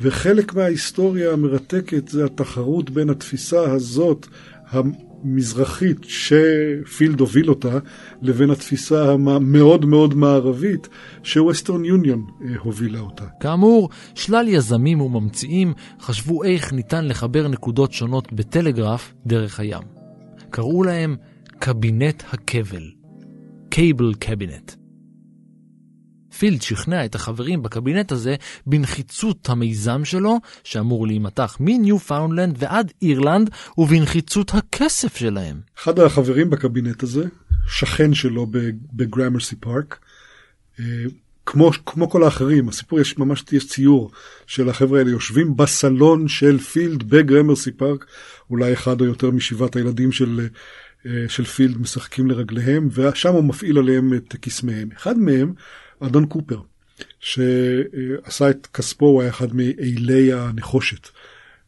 וחלק 0.00 0.54
מההיסטוריה 0.54 1.32
המרתקת 1.32 2.08
זה 2.08 2.24
התחרות 2.24 2.90
בין 2.90 3.10
התפיסה 3.10 3.72
הזאת, 3.72 4.26
המזרחית, 4.70 5.98
שפילד 6.02 7.20
הוביל 7.20 7.48
אותה, 7.48 7.78
לבין 8.22 8.50
התפיסה 8.50 9.12
המאוד 9.12 9.84
מאוד 9.84 10.14
מערבית, 10.14 10.88
שווסטרן 11.22 11.84
יוניון 11.84 12.26
אה, 12.42 12.54
הובילה 12.58 13.00
אותה. 13.00 13.24
כאמור, 13.40 13.88
שלל 14.14 14.48
יזמים 14.48 15.00
וממציאים 15.00 15.72
חשבו 16.00 16.44
איך 16.44 16.72
ניתן 16.72 17.04
לחבר 17.08 17.48
נקודות 17.48 17.92
שונות 17.92 18.32
בטלגרף 18.32 19.14
דרך 19.26 19.60
הים. 19.60 19.82
קראו 20.50 20.82
להם 20.82 21.16
קבינט 21.64 22.22
הכבל, 22.32 22.90
Cable 23.70 24.14
Cabinet. 24.18 24.72
פילד 26.38 26.62
שכנע 26.62 27.04
את 27.04 27.14
החברים 27.14 27.62
בקבינט 27.62 28.12
הזה 28.12 28.34
בנחיצות 28.66 29.48
המיזם 29.48 30.04
שלו, 30.04 30.36
שאמור 30.64 31.06
להימתח 31.06 31.56
מניו-פאונדלנד 31.60 32.56
ועד 32.58 32.92
אירלנד, 33.02 33.50
ובנחיצות 33.78 34.54
הכסף 34.54 35.16
שלהם. 35.16 35.60
אחד 35.78 35.98
החברים 35.98 36.50
בקבינט 36.50 37.02
הזה, 37.02 37.24
שכן 37.68 38.14
שלו 38.14 38.46
בגרמרסי 38.92 39.56
פארק, 39.56 39.98
אה, 40.80 40.84
כמו, 41.46 41.70
כמו 41.86 42.10
כל 42.10 42.24
האחרים, 42.24 42.68
הסיפור 42.68 43.00
יש 43.00 43.18
ממש 43.18 43.44
יש 43.52 43.68
ציור 43.68 44.10
של 44.46 44.68
החבר'ה 44.68 44.98
האלה 44.98 45.10
יושבים 45.10 45.56
בסלון 45.56 46.28
של 46.28 46.58
פילד 46.58 47.02
בגרמרסי 47.02 47.72
פארק, 47.72 48.06
אולי 48.50 48.72
אחד 48.72 49.00
או 49.00 49.06
יותר 49.06 49.30
משבעת 49.30 49.76
הילדים 49.76 50.12
של, 50.12 50.48
של 51.28 51.44
פילד 51.44 51.80
משחקים 51.80 52.30
לרגליהם, 52.30 52.88
ושם 52.92 53.32
הוא 53.32 53.44
מפעיל 53.44 53.78
עליהם 53.78 54.14
את 54.14 54.36
קסמיהם. 54.40 54.88
אחד 54.96 55.18
מהם, 55.18 55.52
אדון 56.00 56.26
קופר, 56.26 56.60
שעשה 57.20 58.50
את 58.50 58.66
כספו, 58.66 59.06
הוא 59.06 59.22
היה 59.22 59.30
אחד 59.30 59.54
מאילי 59.56 60.32
הנחושת. 60.32 61.08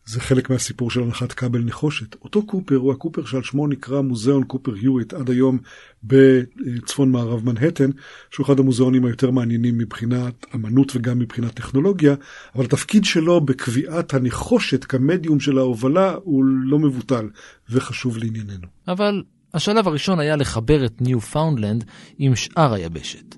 זה 0.06 0.20
חלק 0.20 0.50
מהסיפור 0.50 0.90
של 0.90 1.02
הנחת 1.02 1.32
כבל 1.32 1.58
נחושת. 1.58 2.14
אותו 2.14 2.46
קופר 2.46 2.76
הוא 2.76 2.92
הקופר 2.92 3.24
שעל 3.24 3.42
שמו 3.42 3.66
נקרא 3.66 4.00
מוזיאון 4.00 4.44
קופר 4.44 4.74
היואיט 4.74 5.14
עד 5.14 5.30
היום 5.30 5.58
בצפון 6.04 7.10
מערב 7.10 7.44
מנהטן, 7.44 7.90
שהוא 8.30 8.46
אחד 8.46 8.58
המוזיאונים 8.58 9.04
היותר 9.04 9.30
מעניינים 9.30 9.78
מבחינת 9.78 10.46
אמנות 10.54 10.96
וגם 10.96 11.18
מבחינת 11.18 11.54
טכנולוגיה, 11.54 12.14
אבל 12.54 12.64
התפקיד 12.64 13.04
שלו 13.04 13.40
בקביעת 13.40 14.14
הנחושת 14.14 14.84
כמדיום 14.84 15.40
של 15.40 15.58
ההובלה 15.58 16.14
הוא 16.24 16.44
לא 16.44 16.78
מבוטל 16.78 17.28
וחשוב 17.70 18.18
לענייננו. 18.18 18.66
אבל 18.88 19.22
השלב 19.54 19.88
הראשון 19.88 20.20
היה 20.20 20.36
לחבר 20.36 20.86
את 20.86 21.00
ניו-פאונדלנד 21.00 21.84
עם 22.18 22.36
שאר 22.36 22.72
היבשת, 22.72 23.34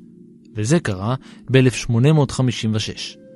וזה 0.55 0.81
קרה 0.81 1.15
ב-1856. 1.51 3.28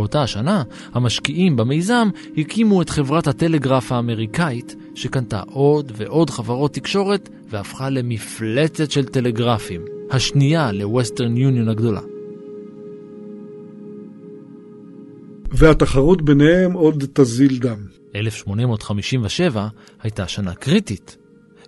באותה 0.00 0.22
השנה, 0.22 0.62
המשקיעים 0.92 1.56
במיזם 1.56 2.08
הקימו 2.36 2.82
את 2.82 2.90
חברת 2.90 3.26
הטלגרף 3.26 3.92
האמריקאית, 3.92 4.76
שקנתה 4.94 5.42
עוד 5.52 5.92
ועוד 5.96 6.30
חברות 6.30 6.74
תקשורת 6.74 7.28
והפכה 7.48 7.90
למפלצת 7.90 8.90
של 8.90 9.04
טלגרפים, 9.04 9.84
השנייה 10.10 10.72
לווסטרן 10.72 11.36
יוניון 11.36 11.68
הגדולה. 11.68 12.00
והתחרות 15.52 16.22
ביניהם 16.22 16.72
עוד 16.72 17.04
תזיל 17.12 17.58
דם. 17.58 17.78
1857 18.14 19.68
הייתה 20.02 20.28
שנה 20.28 20.54
קריטית. 20.54 21.16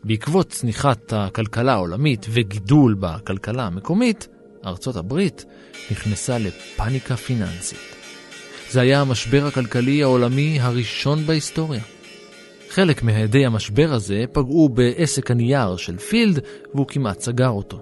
בעקבות 0.04 0.48
צניחת 0.48 1.12
הכלכלה 1.12 1.72
העולמית 1.72 2.26
וגידול 2.30 2.94
בכלכלה 3.00 3.66
המקומית, 3.66 4.28
ארצות 4.66 4.96
הברית 4.96 5.44
נכנסה 5.90 6.38
לפאניקה 6.38 7.16
פיננסית. 7.16 7.91
זה 8.72 8.80
היה 8.80 9.00
המשבר 9.00 9.46
הכלכלי 9.46 10.02
העולמי 10.02 10.60
הראשון 10.60 11.26
בהיסטוריה. 11.26 11.80
חלק 12.70 13.02
מהדי 13.02 13.46
המשבר 13.46 13.92
הזה 13.92 14.24
פגעו 14.32 14.68
בעסק 14.68 15.30
הנייר 15.30 15.76
של 15.76 15.98
פילד, 15.98 16.38
והוא 16.74 16.86
כמעט 16.86 17.20
סגר 17.20 17.48
אותו. 17.48 17.80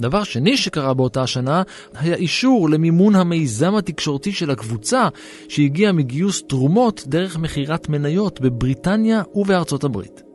דבר 0.00 0.24
שני 0.24 0.56
שקרה 0.56 0.94
באותה 0.94 1.22
השנה 1.22 1.62
היה 1.94 2.14
אישור 2.14 2.70
למימון 2.70 3.14
המיזם 3.14 3.74
התקשורתי 3.74 4.32
של 4.32 4.50
הקבוצה 4.50 5.08
שהגיע 5.48 5.92
מגיוס 5.92 6.42
תרומות 6.48 7.02
דרך 7.06 7.36
מכירת 7.36 7.88
מניות 7.88 8.40
בבריטניה 8.40 9.22
ובארצות 9.34 9.84
הברית. 9.84 10.27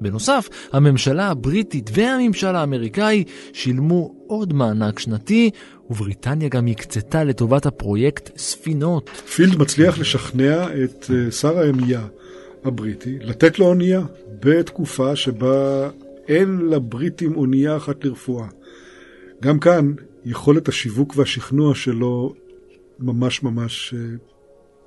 בנוסף, 0.00 0.48
הממשלה 0.72 1.28
הבריטית 1.28 1.90
והממשל 1.94 2.56
האמריקאי 2.56 3.24
שילמו 3.52 4.14
עוד 4.26 4.52
מענק 4.52 4.98
שנתי, 4.98 5.50
ובריטניה 5.90 6.48
גם 6.48 6.66
הקצתה 6.66 7.24
לטובת 7.24 7.66
הפרויקט 7.66 8.38
ספינות. 8.38 9.08
פילד 9.08 9.58
מצליח 9.58 9.98
לשכנע 9.98 10.64
את 10.84 11.10
אה, 11.10 11.30
שר 11.30 11.58
האמייה 11.58 12.06
הבריטי 12.64 13.18
לתת 13.20 13.58
לו 13.58 13.66
אונייה 13.66 14.02
בתקופה 14.40 15.16
שבה 15.16 15.90
אין 16.28 16.58
לבריטים 16.70 17.36
אונייה 17.36 17.76
אחת 17.76 18.04
לרפואה. 18.04 18.46
גם 19.42 19.58
כאן 19.58 19.92
יכולת 20.24 20.68
השיווק 20.68 21.12
והשכנוע 21.16 21.74
שלו 21.74 22.34
ממש 22.98 23.42
ממש 23.42 23.94
אה, 23.96 24.00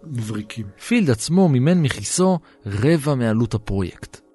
מבריקים. 0.03 0.65
פילד 0.87 1.09
עצמו 1.09 1.49
מימן 1.49 1.81
מכיסו 1.81 2.39
רבע 2.65 3.15
מעלות 3.15 3.53
הפרויקט. 3.53 4.28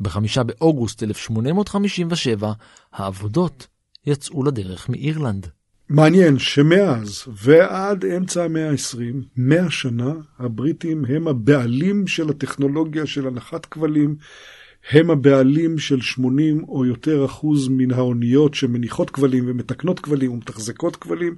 בחמישה 0.00 0.42
באוגוסט 0.42 1.02
1857 1.02 2.52
העבודות 2.92 3.66
יצאו 4.06 4.44
לדרך 4.44 4.88
מאירלנד. 4.88 5.46
מעניין 5.88 6.38
שמאז 6.38 7.24
ועד 7.42 8.04
אמצע 8.04 8.44
המאה 8.44 8.70
ה-20, 8.70 8.98
מאה 9.36 9.70
שנה, 9.70 10.12
הבריטים 10.38 11.04
הם 11.04 11.28
הבעלים 11.28 12.06
של 12.06 12.30
הטכנולוגיה 12.30 13.06
של 13.06 13.26
הנחת 13.26 13.66
כבלים, 13.66 14.16
הם 14.90 15.10
הבעלים 15.10 15.78
של 15.78 16.00
80 16.00 16.64
או 16.68 16.84
יותר 16.84 17.24
אחוז 17.24 17.68
מן 17.68 17.90
האוניות 17.90 18.54
שמניחות 18.54 19.10
כבלים 19.10 19.44
ומתקנות 19.46 20.00
כבלים 20.00 20.32
ומתחזקות 20.32 20.96
כבלים, 20.96 21.36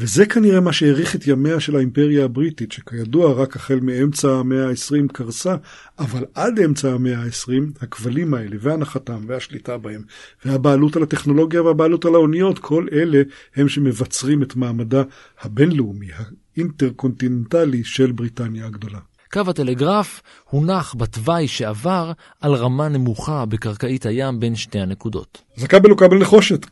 וזה 0.00 0.26
כנראה 0.26 0.60
מה 0.60 0.72
שהאריך 0.72 1.14
את 1.16 1.26
ימיה 1.26 1.60
של 1.60 1.76
האימפריה 1.76 2.24
הבריטית, 2.24 2.72
שכידוע 2.72 3.32
רק 3.32 3.56
החל 3.56 3.80
מאמצע 3.82 4.30
המאה 4.30 4.68
ה-20 4.68 5.12
קרסה, 5.12 5.56
אבל 5.98 6.24
עד 6.34 6.58
אמצע 6.58 6.92
המאה 6.92 7.18
ה-20 7.18 7.82
הכבלים 7.82 8.34
האלה 8.34 8.56
והנחתם 8.60 9.20
והשליטה 9.26 9.78
בהם, 9.78 10.02
והבעלות 10.44 10.96
על 10.96 11.02
הטכנולוגיה 11.02 11.62
והבעלות 11.62 12.04
על 12.04 12.14
האוניות, 12.14 12.58
כל 12.58 12.86
אלה 12.92 13.22
הם 13.56 13.68
שמבצרים 13.68 14.42
את 14.42 14.56
מעמדה 14.56 15.02
הבינלאומי, 15.40 16.08
האינטרקונטיננטלי 16.56 17.84
של 17.84 18.12
בריטניה 18.12 18.66
הגדולה. 18.66 18.98
קו 19.32 19.40
הטלגרף 19.48 20.22
הונח 20.50 20.94
בתוואי 20.98 21.48
שעבר 21.48 22.12
על 22.40 22.54
רמה 22.54 22.88
נמוכה 22.88 23.46
בקרקעית 23.46 24.06
הים 24.06 24.40
בין 24.40 24.56
שתי 24.56 24.78
הנקודות. 24.78 25.42
אז 25.56 25.64
הכבל 25.64 25.90
הוא 25.90 25.98
כבל 25.98 26.18
נחושת. 26.18 26.66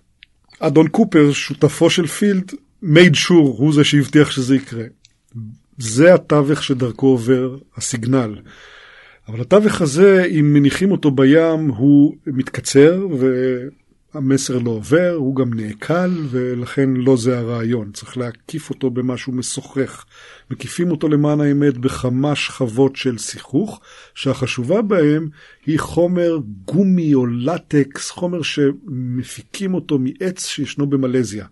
אדון 0.61 0.89
קופר, 0.89 1.33
שותפו 1.33 1.91
של 1.91 2.07
פילד, 2.07 2.53
made 2.83 3.15
sure 3.15 3.57
הוא 3.59 3.75
זה 3.75 3.85
שהבטיח 3.85 4.31
שזה 4.31 4.57
יקרה. 4.57 4.85
זה 5.79 6.15
התווך 6.15 6.63
שדרכו 6.63 7.07
עובר 7.07 7.57
הסיגנל. 7.77 8.37
אבל 9.29 9.41
התווך 9.41 9.81
הזה, 9.81 10.25
אם 10.25 10.53
מניחים 10.53 10.91
אותו 10.91 11.11
בים, 11.11 11.69
הוא 11.69 12.17
מתקצר 12.27 13.07
והמסר 14.15 14.59
לא 14.59 14.71
עובר, 14.71 15.15
הוא 15.17 15.37
גם 15.37 15.55
נעקל, 15.55 16.11
ולכן 16.31 16.91
לא 16.91 17.17
זה 17.17 17.39
הרעיון. 17.39 17.91
צריך 17.93 18.19
להקיף 18.19 18.71
אותו 18.71 18.91
במשהו 18.91 19.33
משוחך. 19.33 20.05
מקיפים 20.51 20.91
אותו 20.91 21.09
למען 21.09 21.41
האמת 21.41 21.79
בכמה 21.79 22.37
שכבות 22.37 22.97
של 22.97 23.19
שיחוך, 23.19 23.81
שהחשובה 24.15 24.83
בהם 24.83 25.29
היא 25.67 25.79
חומר 25.79 26.39
גומי 26.65 27.15
או 27.15 27.27
לטקס, 27.27 28.11
חומר 28.11 28.43
שמפיקים 28.43 29.75
אותו 29.75 29.99
מעץ 29.99 30.47
שישנו 30.47 30.87
במלזיה. 30.87 31.47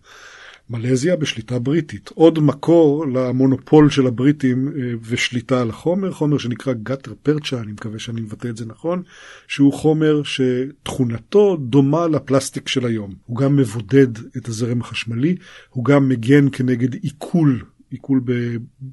מלזיה 0.70 1.16
בשליטה 1.16 1.58
בריטית. 1.58 2.10
עוד 2.14 2.38
מקור 2.38 3.06
למונופול 3.06 3.90
של 3.90 4.06
הבריטים 4.06 4.68
אה, 4.68 4.92
ושליטה 5.02 5.60
על 5.60 5.70
החומר, 5.70 6.12
חומר 6.12 6.38
שנקרא 6.38 6.72
גאטר 6.72 7.12
פרצ'ה, 7.22 7.60
אני 7.60 7.72
מקווה 7.72 7.98
שאני 7.98 8.20
מבטא 8.20 8.48
את 8.48 8.56
זה 8.56 8.66
נכון, 8.66 9.02
שהוא 9.48 9.72
חומר 9.72 10.22
שתכונתו 10.22 11.56
דומה 11.56 12.06
לפלסטיק 12.06 12.68
של 12.68 12.86
היום. 12.86 13.14
הוא 13.26 13.36
גם 13.36 13.56
מבודד 13.56 14.18
את 14.36 14.48
הזרם 14.48 14.80
החשמלי, 14.80 15.36
הוא 15.70 15.84
גם 15.84 16.08
מגן 16.08 16.46
כנגד 16.52 16.94
עיכול 16.94 17.62
עיכול 17.90 18.20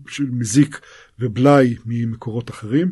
של 0.07 0.25
מזיק 0.31 0.79
ובלאי 1.19 1.75
ממקורות 1.85 2.49
אחרים, 2.49 2.91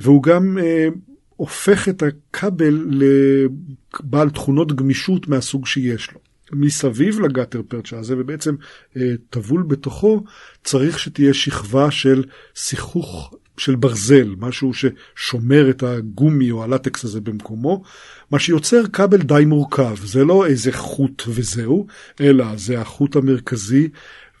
והוא 0.00 0.22
גם 0.22 0.58
אה, 0.58 0.88
הופך 1.36 1.88
את 1.88 2.02
הכבל 2.02 2.86
לבעל 2.90 4.30
תכונות 4.30 4.72
גמישות 4.72 5.28
מהסוג 5.28 5.66
שיש 5.66 6.12
לו. 6.12 6.27
מסביב 6.52 7.20
לגאטר 7.20 7.62
פרצ'ה 7.68 7.98
הזה, 7.98 8.14
ובעצם 8.18 8.54
אה, 8.96 9.12
טבול 9.30 9.62
בתוכו, 9.62 10.24
צריך 10.64 10.98
שתהיה 10.98 11.34
שכבה 11.34 11.90
של 11.90 12.24
שיחוך 12.54 13.34
של 13.58 13.76
ברזל, 13.76 14.34
משהו 14.38 14.72
ששומר 14.74 15.70
את 15.70 15.82
הגומי 15.82 16.50
או 16.50 16.64
הלטקס 16.64 17.04
הזה 17.04 17.20
במקומו, 17.20 17.82
מה 18.30 18.38
שיוצר 18.38 18.82
כבל 18.92 19.22
די 19.22 19.44
מורכב. 19.46 19.96
זה 20.04 20.24
לא 20.24 20.46
איזה 20.46 20.72
חוט 20.72 21.22
וזהו, 21.28 21.86
אלא 22.20 22.56
זה 22.56 22.80
החוט 22.80 23.16
המרכזי, 23.16 23.88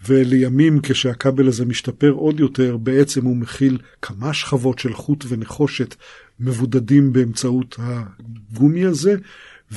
ולימים 0.06 0.80
כשהכבל 0.82 1.48
הזה 1.48 1.64
משתפר 1.64 2.10
עוד 2.10 2.40
יותר, 2.40 2.76
בעצם 2.76 3.24
הוא 3.24 3.36
מכיל 3.36 3.78
כמה 4.02 4.34
שכבות 4.34 4.78
של 4.78 4.94
חוט 4.94 5.24
ונחושת 5.28 5.94
מבודדים 6.40 7.12
באמצעות 7.12 7.76
הגומי 7.78 8.84
הזה, 8.84 9.16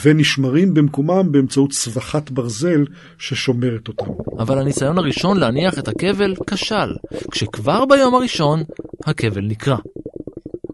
ונשמרים 0.04 0.74
במקומם 0.74 1.32
באמצעות 1.32 1.72
צווחת 1.72 2.32
ברזל 2.32 2.86
ששומרת 3.18 3.88
אותם. 3.88 4.12
אבל 4.40 4.60
הניסיון 4.60 4.98
הראשון 4.98 5.38
להניח 5.38 5.80
את 5.80 5.88
הכבל 5.88 6.36
כשל, 6.48 6.96
כשכבר 7.32 7.86
ביום 7.86 8.16
הראשון 8.16 8.64
הכבל 9.06 9.42
נקרע. 9.42 9.78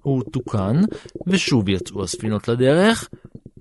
הוא 0.02 0.24
תוקן, 0.32 0.82
ושוב 1.28 1.70
יצאו 1.70 2.04
הספינות 2.04 2.48
לדרך, 2.48 3.10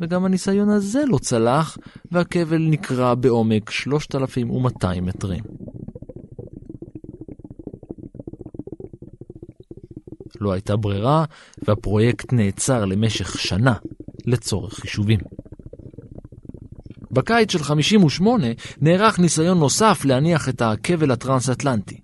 וגם 0.00 0.24
הניסיון 0.24 0.68
הזה 0.68 1.02
לא 1.08 1.18
צלח, 1.18 1.78
והכבל 2.12 2.58
נקרע 2.58 3.14
בעומק 3.14 3.70
3,200 3.70 5.04
מטרים. 5.04 5.44
לא 10.40 10.52
הייתה 10.52 10.76
ברירה, 10.76 11.24
והפרויקט 11.62 12.32
נעצר 12.32 12.84
למשך 12.84 13.38
שנה 13.38 13.74
לצורך 14.26 14.74
חישובים. 14.74 15.20
בקיץ 17.16 17.52
של 17.52 17.62
58 17.62 18.46
נערך 18.80 19.18
ניסיון 19.18 19.58
נוסף 19.58 20.04
להניח 20.04 20.48
את 20.48 20.62
הכבל 20.62 21.10
הטרנס-אטלנטי. 21.10 22.00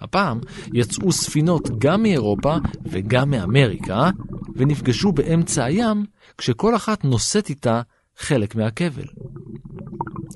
הפעם 0.00 0.40
יצאו 0.72 1.12
ספינות 1.12 1.78
גם 1.78 2.02
מאירופה 2.02 2.56
וגם 2.84 3.30
מאמריקה, 3.30 4.10
ונפגשו 4.56 5.12
באמצע 5.12 5.64
הים, 5.64 6.04
כשכל 6.38 6.76
אחת 6.76 7.04
נושאת 7.04 7.48
איתה 7.48 7.82
חלק 8.18 8.54
מהכבל. 8.54 9.06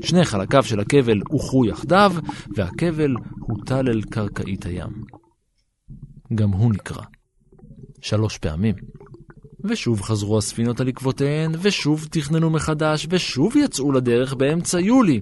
שני 0.03 0.24
חלקיו 0.24 0.62
של 0.62 0.80
הכבל 0.80 1.20
הוכרו 1.28 1.64
יחדיו, 1.64 2.12
והכבל 2.57 3.14
הוטל 3.41 3.88
אל 3.88 4.03
קרקעית 4.03 4.66
הים. 4.66 4.91
גם 6.34 6.51
הוא 6.51 6.72
נקרע. 6.72 7.05
שלוש 8.01 8.38
פעמים. 8.38 8.74
ושוב 9.65 10.03
חזרו 10.03 10.39
הספינות 10.39 10.81
על 10.81 10.89
עקבותיהן, 10.89 11.53
ושוב 11.63 12.07
תכננו 12.11 12.51
מחדש, 12.51 13.07
ושוב 13.11 13.57
יצאו 13.57 13.93
לדרך 13.93 14.35
באמצע 14.35 14.81
יולי. 14.81 15.21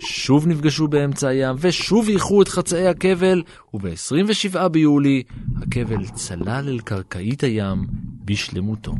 שוב 0.00 0.46
נפגשו 0.46 0.88
באמצע 0.88 1.28
הים, 1.28 1.56
ושוב 1.60 2.08
איחרו 2.08 2.42
את 2.42 2.48
חצאי 2.48 2.86
הכבל, 2.86 3.42
וב-27 3.74 4.68
ביולי 4.68 5.22
הכבל 5.56 6.06
צלל 6.14 6.64
אל 6.68 6.78
קרקעית 6.84 7.44
הים 7.44 7.86
בשלמותו. 8.24 8.94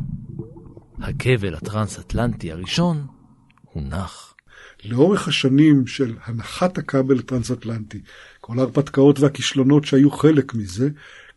הכבל 0.99 1.55
הטרנס-אטלנטי 1.55 2.51
הראשון 2.51 3.05
הונח. 3.73 4.33
לאורך 4.85 5.27
השנים 5.27 5.87
של 5.87 6.15
הנחת 6.25 6.77
הכבל 6.77 7.19
הטרנס-אטלנטי, 7.19 8.01
כל 8.41 8.59
ההרפתקאות 8.59 9.19
והכישלונות 9.19 9.85
שהיו 9.85 10.11
חלק 10.11 10.53
מזה, 10.55 10.89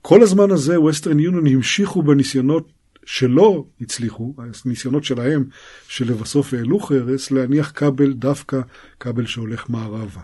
כל 0.03 0.23
הזמן 0.23 0.51
הזה 0.51 0.81
ווסטרן 0.81 1.21
יוניון 1.21 1.47
המשיכו 1.47 2.03
בניסיונות 2.03 2.69
שלא 3.07 3.65
הצליחו, 3.81 4.35
הניסיונות 4.65 5.05
שלהם, 5.05 5.45
שלבסוף 5.89 6.55
העלו 6.55 6.81
חרס, 6.81 7.31
להניח 7.31 7.73
כבל 7.75 8.13
דווקא 8.13 8.61
כבל 9.01 9.27
שהולך 9.27 9.71
מערבה. 9.71 10.21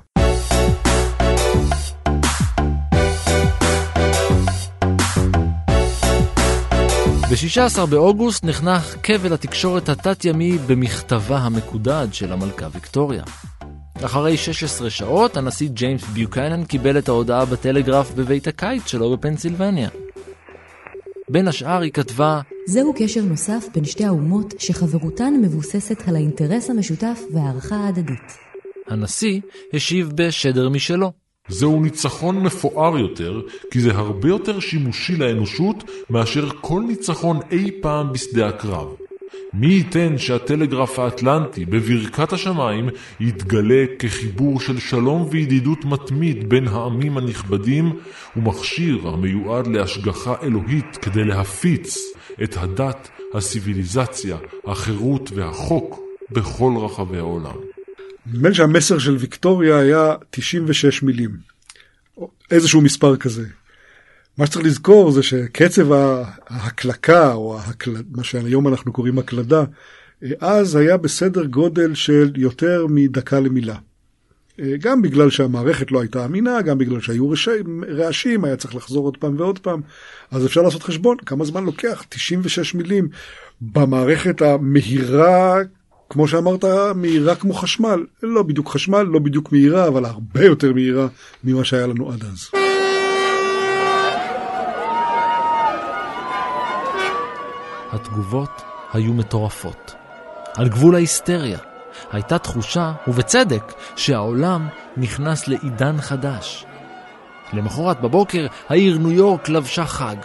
ב-16 7.31 7.87
באוגוסט 7.87 8.45
נחנך 8.45 8.97
כבל 9.03 9.33
התקשורת 9.33 9.89
התת-ימי 9.89 10.59
במכתבה 10.67 11.39
המקודד 11.39 12.09
של 12.13 12.33
המלכה 12.33 12.69
ויקטוריה. 12.73 13.23
אחרי 14.05 14.37
16 14.37 14.91
שעות, 14.91 15.37
הנשיא 15.37 15.69
ג'יימס 15.69 16.05
ביוקיינן 16.05 16.65
קיבל 16.65 16.99
את 16.99 17.09
ההודעה 17.09 17.45
בטלגרף 17.45 18.13
בבית 18.15 18.47
הקיץ 18.47 18.87
שלו 18.87 19.17
בפנסילבניה. 19.17 19.89
בין 21.33 21.49
השאר 21.49 21.81
היא 21.81 21.93
כתבה 21.93 22.41
זהו 22.67 22.95
קשר 22.97 23.23
נוסף 23.23 23.67
בין 23.75 23.85
שתי 23.85 24.05
האומות 24.05 24.55
שחברותן 24.59 25.35
מבוססת 25.43 26.09
על 26.09 26.17
האינטרס 26.17 26.71
המשותף 26.71 27.21
והערכה 27.33 27.77
ההדדית. 27.77 28.39
הנשיא 28.89 29.41
השיב 29.73 30.13
בשדר 30.15 30.69
משלו. 30.69 31.13
זהו 31.49 31.81
ניצחון 31.83 32.41
מפואר 32.43 32.99
יותר, 32.99 33.41
כי 33.71 33.81
זה 33.81 33.91
הרבה 33.95 34.29
יותר 34.29 34.61
שימושי 34.61 35.17
לאנושות 35.17 35.85
מאשר 36.11 36.49
כל 36.61 36.83
ניצחון 36.89 37.41
אי 37.51 37.71
פעם 37.83 38.13
בשדה 38.13 38.49
הקרב. 38.49 38.89
מי 39.55 39.67
ייתן 39.67 40.19
שהטלגרף 40.19 40.99
האטלנטי 40.99 41.65
בברכת 41.65 42.33
השמיים 42.33 42.89
יתגלה 43.21 43.85
כחיבור 43.99 44.61
של 44.61 44.79
שלום 44.79 45.29
וידידות 45.31 45.85
מתמיד 45.85 46.49
בין 46.49 46.69
העמים 46.69 47.19
הנכבדים 47.19 47.99
ומכשיר 48.37 49.09
המיועד 49.09 49.67
להשגחה 49.67 50.35
אלוהית 50.43 50.97
כדי 50.97 51.25
להפיץ 51.25 51.99
את 52.43 52.57
הדת, 52.57 53.09
הסיביליזציה, 53.35 54.37
החירות 54.67 55.31
והחוק 55.35 56.01
בכל 56.31 56.73
רחבי 56.77 57.19
העולם. 57.19 57.57
נדמה 58.27 58.49
לי 58.49 58.55
שהמסר 58.55 58.99
של 58.99 59.17
ויקטוריה 59.17 59.79
היה 59.79 60.15
96 60.31 61.03
מילים, 61.03 61.31
איזשהו 62.51 62.81
מספר 62.81 63.17
כזה. 63.17 63.45
מה 64.41 64.47
שצריך 64.47 64.67
לזכור 64.67 65.11
זה 65.11 65.23
שקצב 65.23 65.93
ההקלקה, 66.49 67.33
או 67.33 67.59
ההקל... 67.59 67.97
מה 68.11 68.25
שהיום 68.25 68.69
אנחנו 68.69 68.93
קוראים 68.93 69.19
הקלדה, 69.19 69.65
אז 70.41 70.77
היה 70.77 70.97
בסדר 70.97 71.45
גודל 71.45 71.95
של 71.95 72.33
יותר 72.37 72.87
מדקה 72.89 73.41
למילה. 73.41 73.77
גם 74.81 75.03
בגלל 75.03 75.31
שהמערכת 75.31 75.93
לא 75.93 76.01
הייתה 76.01 76.25
אמינה, 76.25 76.63
גם 76.63 76.79
בגלל 76.79 77.01
שהיו 77.01 77.31
רעשים, 77.89 78.45
היה 78.45 78.57
צריך 78.57 78.75
לחזור 78.75 79.05
עוד 79.05 79.17
פעם 79.17 79.35
ועוד 79.39 79.59
פעם. 79.59 79.81
אז 80.31 80.47
אפשר 80.47 80.63
לעשות 80.63 80.83
חשבון, 80.83 81.17
כמה 81.27 81.45
זמן 81.45 81.65
לוקח? 81.65 82.05
96 82.09 82.75
מילים 82.75 83.09
במערכת 83.61 84.43
המהירה, 84.43 85.57
כמו 86.11 86.29
שאמרת, 86.29 86.65
מהירה 86.95 87.35
כמו 87.35 87.55
חשמל. 87.55 88.05
לא 88.23 88.43
בדיוק 88.43 88.69
חשמל, 88.69 89.03
לא 89.03 89.19
בדיוק 89.19 89.53
מהירה, 89.53 89.89
אבל 89.89 90.05
הרבה 90.05 90.45
יותר 90.45 90.73
מהירה 90.73 91.09
ממה 91.45 91.65
שהיה 91.65 91.87
לנו 91.87 92.13
עד 92.13 92.23
אז. 92.23 92.70
התגובות 97.93 98.63
היו 98.93 99.13
מטורפות. 99.13 99.95
על 100.55 100.69
גבול 100.69 100.95
ההיסטריה. 100.95 101.59
הייתה 102.13 102.39
תחושה, 102.39 102.93
ובצדק, 103.09 103.73
שהעולם 103.97 104.69
נכנס 104.97 105.49
לעידן 105.49 106.01
חדש. 106.01 106.65
למחרת 107.53 108.01
בבוקר 108.01 108.47
העיר 108.69 108.99
ניו 108.99 109.13
יורק 109.13 109.49
לבשה 109.49 109.87
חג. 109.87 110.17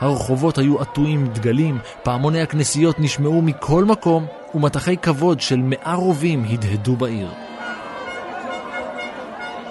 הרחובות 0.00 0.58
היו 0.58 0.80
עטויים 0.80 1.26
דגלים, 1.26 1.78
פעמוני 2.02 2.40
הכנסיות 2.40 3.00
נשמעו 3.00 3.42
מכל 3.42 3.84
מקום, 3.84 4.26
ומטחי 4.54 4.96
כבוד 4.96 5.40
של 5.40 5.60
מאה 5.62 5.94
רובים 5.94 6.44
הדהדו 6.44 6.96
בעיר. 6.96 7.28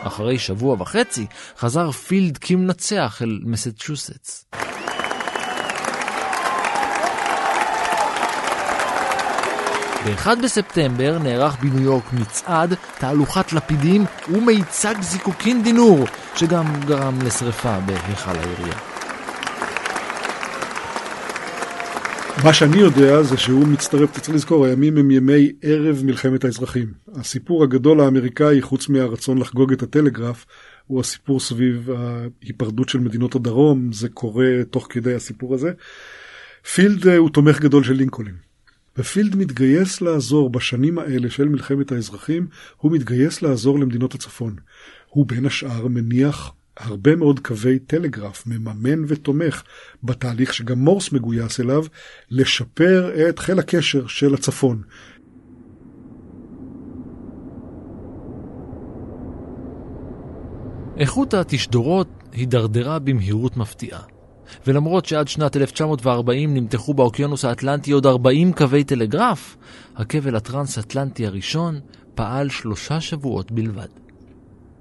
אחרי 0.04 0.39
שבוע 0.39 0.76
וחצי 0.80 1.26
חזר 1.58 1.91
פילד 1.91 2.38
כמנצח 2.38 3.22
אל 3.22 3.39
מסצ'וסטס. 3.43 4.45
ב-1 10.06 10.28
בספטמבר 10.43 11.18
נערך 11.24 11.56
בניו 11.62 11.82
יורק 11.82 12.14
מצעד, 12.14 12.74
תהלוכת 13.00 13.54
לפידים 13.54 14.06
ומיצג 14.34 14.95
זיקוקין 15.02 15.64
דינור, 15.64 16.06
שגם 16.36 16.66
גרם 16.86 17.20
לשרפה 17.26 17.80
בהיכל 17.80 18.32
העירייה. 18.32 18.78
מה 22.43 22.54
שאני 22.54 22.78
יודע 22.78 23.24
זה 23.24 23.38
שהוא 23.38 23.68
מצטרף, 23.68 24.12
אתה 24.12 24.20
צריך 24.20 24.36
לזכור, 24.36 24.66
הימים 24.66 24.97
הם 24.97 25.12
ימי 25.12 25.52
ערב 25.62 26.02
מלחמת 26.04 26.43
האזרחים. 26.43 26.93
הסיפור 27.16 27.64
הגדול 27.64 28.02
האמריקאי, 28.02 28.62
חוץ 28.62 28.89
מהרצון 28.89 29.38
לחגוג 29.38 29.74
את 29.74 29.84
הטלגרף, 29.84 30.45
הוא 30.88 31.00
הסיפור 31.00 31.39
סביב 31.39 31.89
ההיפרדות 31.97 32.89
של 32.89 33.00
מדינות 33.00 33.36
הדרום, 33.36 33.91
זה 33.91 34.10
קורה 34.10 34.47
תוך 34.70 34.88
כדי 34.89 35.16
הסיפור 35.16 35.54
הזה. 35.54 35.72
פילד 36.74 37.08
הוא 37.08 37.30
תומך 37.30 37.60
גדול 37.60 37.84
של 37.84 37.93
לינקולן. 37.93 38.49
ופילד 39.00 39.36
מתגייס 39.36 40.02
לעזור 40.02 40.50
בשנים 40.50 41.00
האלה 41.00 41.30
של 41.30 41.47
מלחמת 41.47 41.91
האזרחים, 41.91 42.47
הוא 42.78 42.91
מתגייס 42.91 43.41
לעזור 43.41 43.80
למדינות 43.80 44.16
הצפון. 44.16 44.56
הוא 45.10 45.26
בין 45.26 45.45
השאר 45.45 45.88
מניח 45.88 46.52
הרבה 46.78 47.16
מאוד 47.16 47.39
קווי 47.39 47.80
טלגרף, 47.80 48.47
מממן 48.47 49.04
ותומך 49.08 49.64
בתהליך 50.04 50.54
שגם 50.54 50.80
מורס 50.80 51.12
מגויס 51.12 51.60
אליו, 51.60 51.84
לשפר 52.30 53.30
את 53.30 53.39
חיל 53.39 53.60
הקשר 53.60 54.08
של 54.08 54.34
הצפון. 54.34 54.82
איכות 60.97 61.34
התשדורות 61.34 62.08
הידרדרה 62.32 63.00
במהירות 63.00 63.58
מפתיעה. 63.58 64.18
ולמרות 64.68 65.06
שעד 65.06 65.28
שנת 65.28 65.58
1940 65.58 66.54
נמתחו 66.54 66.93
באוקיינוס 66.93 67.45
האטלנטי 67.45 67.91
עוד 67.91 68.06
40 68.06 68.54
קווי 68.54 68.84
טלגרף, 68.84 69.58
הכבל 69.95 70.36
הטרנס-אטלנטי 70.36 71.26
הראשון 71.26 71.80
פעל 72.16 72.50
שלושה 72.50 73.02
שבועות 73.02 73.52
בלבד. 73.52 73.88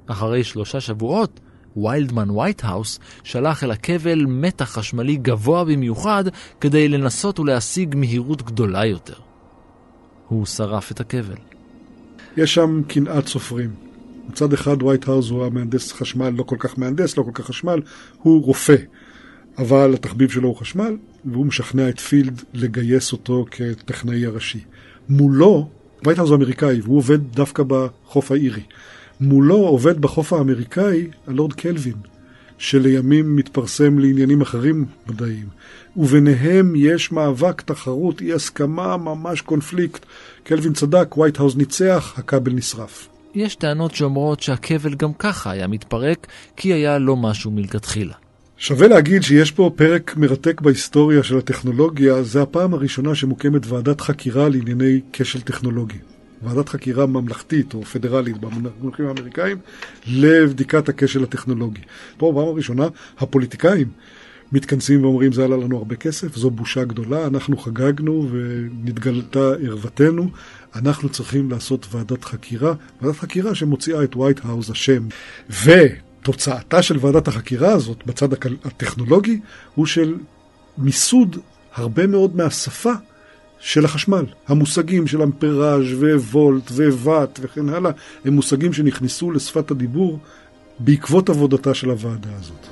אחרי 0.07 0.45
שלושה 0.45 0.81
שבועות, 0.81 1.41
ויילדמן 1.77 2.31
וייטהאוס 2.31 2.99
שלח 3.25 3.65
אל 3.65 3.71
הכבל 3.71 4.25
מתח 4.27 4.65
חשמלי 4.65 5.17
גבוה 5.17 5.65
במיוחד 5.65 6.25
כדי 6.61 6.89
לנסות 6.89 7.39
ולהשיג 7.39 7.95
מהירות 7.97 8.43
גדולה 8.43 8.87
יותר. 8.87 9.15
הוא 10.29 10.47
שרף 10.47 10.93
את 10.93 11.01
הכבל. 11.01 11.37
יש 12.37 12.55
שם 12.55 12.83
קנאת 12.89 13.27
סופרים. 13.27 13.71
מצד 14.29 14.53
אחד 14.53 14.83
וייטהאוס 14.83 15.31
הוא 15.31 15.45
המהנדס 15.45 15.93
חשמל, 15.93 16.31
לא 16.31 16.43
כל 16.43 16.57
כך 16.59 16.79
מהנדס, 16.79 17.17
לא 17.17 17.23
כל 17.23 17.31
כך 17.35 17.45
חשמל, 17.45 17.81
הוא 18.23 18.45
רופא. 18.45 18.77
אבל 19.59 19.95
התחביב 19.95 20.31
שלו 20.31 20.49
הוא 20.49 20.57
חשמל, 20.57 20.97
והוא 21.25 21.47
משכנע 21.47 21.89
את 21.89 22.01
פילד 22.01 22.43
לגייס 22.55 23.13
אותו 23.13 23.47
כטכנאי 23.51 24.27
הראשי. 24.27 24.61
מולו, 25.09 25.69
וייטהאוס 26.07 26.33
אמריקאי, 26.33 26.81
והוא 26.81 26.97
עובד 26.97 27.33
דווקא 27.33 27.63
בחוף 27.67 28.33
האירי. 28.33 28.63
מולו 29.21 29.57
עובד 29.57 30.01
בחוף 30.01 30.33
האמריקאי 30.33 31.09
הלורד 31.27 31.53
קלווין, 31.53 31.97
שלימים 32.59 33.37
מתפרסם 33.37 33.99
לעניינים 33.99 34.41
אחרים 34.41 34.85
מדעיים. 35.09 35.47
וביניהם 35.97 36.73
יש 36.77 37.13
מאבק, 37.13 37.61
תחרות, 37.61 38.21
אי 38.21 38.33
הסכמה, 38.33 38.97
ממש 38.97 39.41
קונפליקט. 39.41 40.07
קלווין 40.43 40.73
צדק, 40.73 41.17
וייטהאוס 41.17 41.57
ניצח, 41.57 42.15
הכבל 42.17 42.53
נשרף. 42.53 43.09
יש 43.35 43.55
טענות 43.55 43.95
שאומרות 43.95 44.41
שהכבל 44.41 44.95
גם 44.95 45.13
ככה 45.13 45.51
היה 45.51 45.67
מתפרק, 45.67 46.27
כי 46.57 46.73
היה 46.73 46.99
לא 46.99 47.17
משהו 47.17 47.51
מלכתחילה. 47.51 48.15
שווה 48.61 48.89
להגיד 48.89 49.23
שיש 49.23 49.51
פה 49.51 49.71
פרק 49.77 50.17
מרתק 50.17 50.61
בהיסטוריה 50.61 51.23
של 51.23 51.39
הטכנולוגיה, 51.39 52.23
זה 52.23 52.43
הפעם 52.43 52.75
הראשונה 52.75 53.15
שמוקמת 53.15 53.67
ועדת 53.67 54.01
חקירה 54.01 54.49
לענייני 54.49 55.01
כשל 55.13 55.41
טכנולוגי. 55.41 55.99
ועדת 56.43 56.69
חקירה 56.69 57.07
ממלכתית 57.07 57.75
או 57.75 57.83
פדרלית 57.83 58.37
במונחים 58.39 59.07
האמריקאים 59.07 59.57
לבדיקת 60.07 60.89
הכשל 60.89 61.23
הטכנולוגי. 61.23 61.81
פה 62.17 62.33
בפעם 62.33 62.49
הראשונה 62.49 62.87
הפוליטיקאים 63.19 63.89
מתכנסים 64.53 65.05
ואומרים 65.05 65.33
זה 65.33 65.45
עלה 65.45 65.57
לנו 65.57 65.77
הרבה 65.77 65.97
כסף, 65.97 66.37
זו 66.37 66.51
בושה 66.51 66.85
גדולה, 66.85 67.27
אנחנו 67.27 67.57
חגגנו 67.57 68.29
ונתגלתה 68.31 69.53
ערוותנו, 69.67 70.31
אנחנו 70.75 71.09
צריכים 71.09 71.51
לעשות 71.51 71.87
ועדת 71.93 72.25
חקירה, 72.25 72.75
ועדת 73.03 73.17
חקירה 73.17 73.55
שמוציאה 73.55 74.05
את 74.05 74.17
וייטהאוס 74.17 74.71
אשם. 74.71 75.03
ותוצאתה 76.21 76.83
של 76.83 76.97
ועדת 77.01 77.29
החקירה 77.29 77.73
הזאת 77.73 78.07
בצד 78.07 78.33
הטכנולוגי 78.65 79.41
הוא 79.75 79.87
של 79.87 80.15
מיסוד 80.79 81.37
הרבה 81.75 82.07
מאוד 82.07 82.37
מהשפה 82.37 82.93
של 83.61 83.85
החשמל. 83.85 84.25
המושגים 84.49 85.07
של 85.07 85.23
אמפראז' 85.23 85.93
וולט 86.03 86.71
וואט 86.71 87.39
וכן 87.43 87.69
הלאה, 87.69 87.91
הם 88.25 88.33
מושגים 88.33 88.73
שנכנסו 88.73 89.31
לשפת 89.31 89.71
הדיבור 89.71 90.19
בעקבות 90.79 91.29
עבודתה 91.29 91.75
של 91.75 91.91
הוועדה 91.91 92.31
הזאת. 92.39 92.67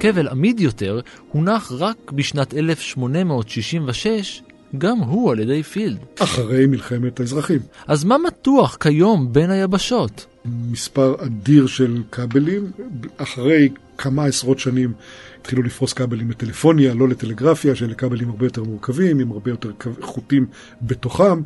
כבל 0.00 0.28
עמיד 0.28 0.60
יותר 0.60 1.00
הונח 1.32 1.72
רק 1.78 2.12
בשנת 2.12 2.54
1866, 2.54 4.42
גם 4.78 4.98
הוא 4.98 5.32
על 5.32 5.40
ידי 5.40 5.62
פילד. 5.62 5.98
אחרי 6.18 6.66
מלחמת 6.66 7.20
האזרחים. 7.20 7.60
אז 7.86 8.04
מה 8.04 8.16
מתוח 8.18 8.76
כיום 8.80 9.32
בין 9.32 9.50
היבשות? 9.50 10.26
מספר 10.44 11.14
אדיר 11.18 11.66
של 11.66 12.02
כבלים, 12.12 12.70
אחרי 13.16 13.68
כמה 13.98 14.24
עשרות 14.24 14.58
שנים 14.58 14.92
התחילו 15.40 15.62
לפרוס 15.62 15.92
כבלים 15.92 16.30
לטלפוניה, 16.30 16.94
לא 16.94 17.08
לטלגרפיה, 17.08 17.74
שאלה 17.74 17.94
כבלים 17.94 18.28
הרבה 18.28 18.46
יותר 18.46 18.64
מורכבים, 18.64 19.18
עם 19.18 19.32
הרבה 19.32 19.50
יותר 19.50 19.70
חוטים 20.00 20.46
בתוכם. 20.82 21.42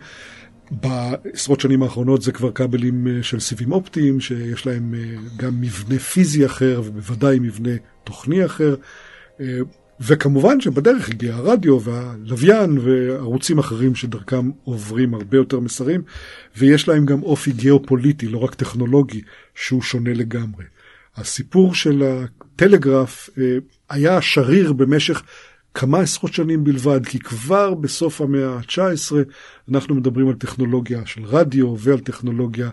בעשרות 0.71 1.61
שנים 1.61 1.83
האחרונות 1.83 2.23
זה 2.23 2.33
כבר 2.33 2.53
כבלים 2.53 3.07
אה, 3.07 3.23
של 3.23 3.41
סיבים 3.41 3.73
אופטיים, 3.73 4.21
שיש 4.21 4.67
להם 4.67 4.95
אה, 4.95 5.01
גם 5.37 5.61
מבנה 5.61 5.99
פיזי 5.99 6.47
אחר 6.47 6.83
ובוודאי 6.85 7.39
מבנה 7.39 7.71
תוכני 8.05 8.45
אחר. 8.45 8.75
אה, 10.03 10.07
וכמובן 10.07 10.61
שבדרך 10.61 11.09
הגיע 11.09 11.35
הרדיו 11.35 11.81
והלוויין 11.81 12.79
וערוצים 12.79 13.59
אחרים 13.59 13.95
שדרכם 13.95 14.51
עוברים 14.65 15.15
הרבה 15.15 15.37
יותר 15.37 15.61
מסרים, 15.61 16.03
ויש 16.57 16.89
להם 16.89 17.07
גם 17.07 17.23
אופי 17.23 17.53
גיאופוליטי, 17.53 18.29
לא 18.29 18.39
רק 18.39 18.55
טכנולוגי, 18.55 19.21
שהוא 19.55 19.83
שונה 19.83 20.13
לגמרי. 20.13 20.65
הסיפור 21.17 21.75
של 21.75 22.03
הטלגרף 22.03 23.31
היה 23.91 24.23
שריר 24.23 24.73
במשך 24.73 25.23
כמה 25.75 26.01
עשרות 26.01 26.33
שנים 26.33 26.65
בלבד, 26.65 27.07
כי 27.07 27.19
כבר 27.19 27.75
בסוף 27.75 28.21
המאה 28.21 28.49
ה-19 28.49 29.13
אנחנו 29.71 29.95
מדברים 29.95 30.29
על 30.29 30.35
טכנולוגיה 30.35 31.07
של 31.07 31.25
רדיו 31.25 31.75
ועל 31.79 32.01
טכנולוגיה 32.01 32.67
אה, 32.67 32.71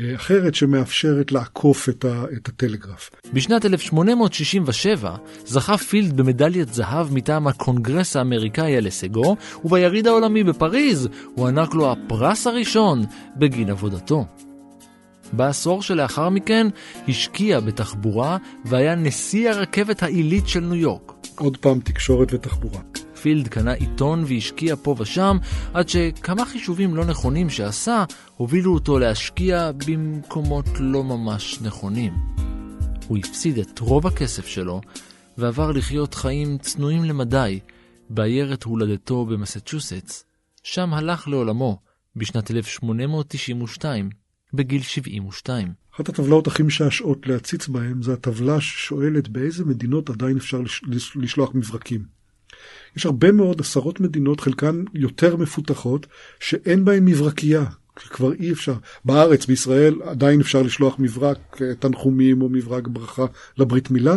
אחרת 0.00 0.54
שמאפשרת 0.54 1.32
לעקוף 1.32 1.88
את, 1.88 2.04
ה, 2.04 2.24
את 2.36 2.48
הטלגרף. 2.48 3.10
בשנת 3.32 3.66
1867 3.66 5.16
זכה 5.46 5.78
פילד 5.78 6.16
במדליית 6.16 6.74
זהב 6.74 7.14
מטעם 7.14 7.46
הקונגרס 7.46 8.16
האמריקאי 8.16 8.76
על 8.76 8.84
הישגו, 8.84 9.36
וביריד 9.64 10.06
העולמי 10.06 10.44
בפריז 10.44 11.08
הוענק 11.34 11.74
לו 11.74 11.92
הפרס 11.92 12.46
הראשון 12.46 13.04
בגין 13.36 13.70
עבודתו. 13.70 14.24
בעשור 15.32 15.82
שלאחר 15.82 16.28
מכן 16.28 16.66
השקיע 17.08 17.60
בתחבורה 17.60 18.36
והיה 18.64 18.94
נשיא 18.94 19.50
הרכבת 19.50 20.02
העילית 20.02 20.48
של 20.48 20.60
ניו 20.60 20.74
יורק. 20.74 21.12
עוד 21.38 21.56
פעם 21.56 21.80
תקשורת 21.80 22.34
ותחבורה. 22.34 22.80
פילד 23.22 23.48
קנה 23.48 23.72
עיתון 23.72 24.24
והשקיע 24.28 24.76
פה 24.82 24.94
ושם, 24.98 25.36
עד 25.74 25.88
שכמה 25.88 26.44
חישובים 26.44 26.96
לא 26.96 27.04
נכונים 27.04 27.50
שעשה, 27.50 28.04
הובילו 28.36 28.74
אותו 28.74 28.98
להשקיע 28.98 29.70
במקומות 29.86 30.66
לא 30.80 31.04
ממש 31.04 31.58
נכונים. 31.62 32.12
הוא 33.08 33.18
הפסיד 33.18 33.58
את 33.58 33.78
רוב 33.78 34.06
הכסף 34.06 34.46
שלו, 34.46 34.80
ועבר 35.38 35.72
לחיות 35.72 36.14
חיים 36.14 36.58
צנועים 36.58 37.04
למדי 37.04 37.60
בעיירת 38.10 38.62
הולדתו 38.62 39.26
במסצ'וסטס. 39.26 40.24
שם 40.62 40.94
הלך 40.94 41.28
לעולמו 41.28 41.78
בשנת 42.16 42.50
1892, 42.50 44.10
בגיל 44.54 44.82
72. 44.82 45.72
אחת 45.94 46.08
הטבלאות 46.08 46.46
הכי 46.46 46.62
משעשעות 46.62 47.26
להציץ 47.26 47.68
בהן 47.68 48.02
זה 48.02 48.12
הטבלה 48.12 48.60
ששואלת 48.60 49.28
באיזה 49.28 49.64
מדינות 49.64 50.10
עדיין 50.10 50.36
אפשר 50.36 50.60
לשלוח 51.14 51.54
מברקים. 51.54 52.21
יש 52.96 53.06
הרבה 53.06 53.32
מאוד, 53.32 53.60
עשרות 53.60 54.00
מדינות, 54.00 54.40
חלקן 54.40 54.84
יותר 54.94 55.36
מפותחות, 55.36 56.06
שאין 56.40 56.84
בהן 56.84 57.04
מברקייה, 57.04 57.64
כבר 57.96 58.32
אי 58.32 58.52
אפשר. 58.52 58.74
בארץ, 59.04 59.46
בישראל, 59.46 59.94
עדיין 60.04 60.40
אפשר 60.40 60.62
לשלוח 60.62 60.96
מברק 60.98 61.62
אה, 61.62 61.74
תנחומים 61.74 62.42
או 62.42 62.48
מברק 62.48 62.88
ברכה 62.88 63.26
לברית 63.58 63.90
מילה. 63.90 64.16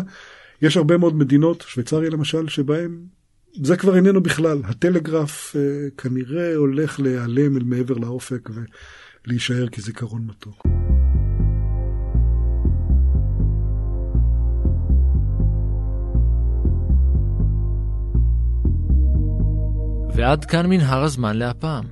יש 0.62 0.78
הרבה 0.78 0.98
מאוד 0.98 1.16
מדינות, 1.16 1.64
שוויצריה 1.68 2.10
למשל, 2.10 2.48
שבהן 2.48 2.98
זה 3.64 3.78
כבר 3.78 3.96
איננו 3.96 4.24
בכלל. 4.24 4.62
הטלגרף 4.64 5.56
אה, 5.56 5.62
כנראה 5.98 6.56
הולך 6.56 7.00
להיעלם 7.00 7.58
אל 7.58 7.64
מעבר 7.64 7.94
לאופק 7.94 8.50
ולהישאר 9.26 9.68
כזיכרון 9.68 10.28
מתוק. 10.28 10.85
ועד 20.16 20.46
כאן 20.46 20.66
מנהר 20.66 21.04
הזמן 21.04 21.38
להפעם. 21.38 21.84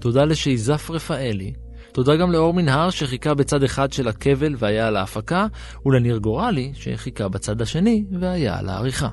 תודה 0.00 0.24
לשייזף 0.24 0.90
רפאלי, 0.90 1.52
תודה 1.92 2.16
גם 2.16 2.32
לאור 2.32 2.54
מנהר 2.54 2.90
שחיכה 2.90 3.34
בצד 3.34 3.62
אחד 3.62 3.92
של 3.92 4.08
הכבל 4.08 4.54
והיה 4.58 4.86
על 4.86 4.96
ההפקה, 4.96 5.46
ולניר 5.86 6.16
גורלי 6.16 6.72
שחיכה 6.74 7.28
בצד 7.28 7.62
השני 7.62 8.04
והיה 8.20 8.58
על 8.58 8.68
העריכה. 8.68 9.08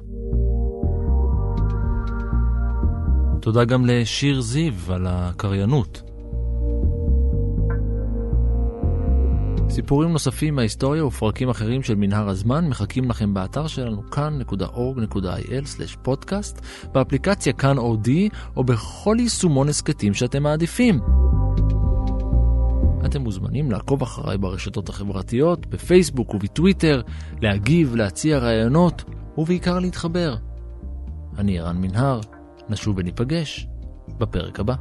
תודה 3.41 3.65
גם 3.65 3.85
לשיר 3.85 4.41
זיו 4.41 4.73
על 4.89 5.07
הקריינות. 5.07 6.12
סיפורים 9.73 10.11
נוספים 10.11 10.55
מההיסטוריה 10.55 11.05
ופרקים 11.05 11.49
אחרים 11.49 11.83
של 11.83 11.95
מנהר 11.95 12.29
הזמן 12.29 12.67
מחכים 12.67 13.09
לכם 13.09 13.33
באתר 13.33 13.67
שלנו 13.67 14.11
כאן.org.il/פודקאסט, 14.11 16.61
באפליקציה 16.91 17.53
כאן 17.53 17.77
אודי 17.77 18.29
או 18.55 18.63
בכל 18.63 19.15
יישומון 19.19 19.69
הסכתים 19.69 20.13
שאתם 20.13 20.43
מעדיפים. 20.43 20.99
אתם 23.05 23.21
מוזמנים 23.21 23.71
לעקוב 23.71 24.01
אחריי 24.01 24.37
ברשתות 24.37 24.89
החברתיות, 24.89 25.65
בפייסבוק 25.65 26.33
ובטוויטר, 26.33 27.01
להגיב, 27.41 27.95
להציע 27.95 28.37
רעיונות 28.37 29.03
ובעיקר 29.37 29.79
להתחבר. 29.79 30.35
אני 31.37 31.59
ערן 31.59 31.77
מנהר, 31.77 32.19
נשוב 32.69 32.97
וניפגש 32.97 33.67
בפרק 34.17 34.59
הבא. 34.59 34.73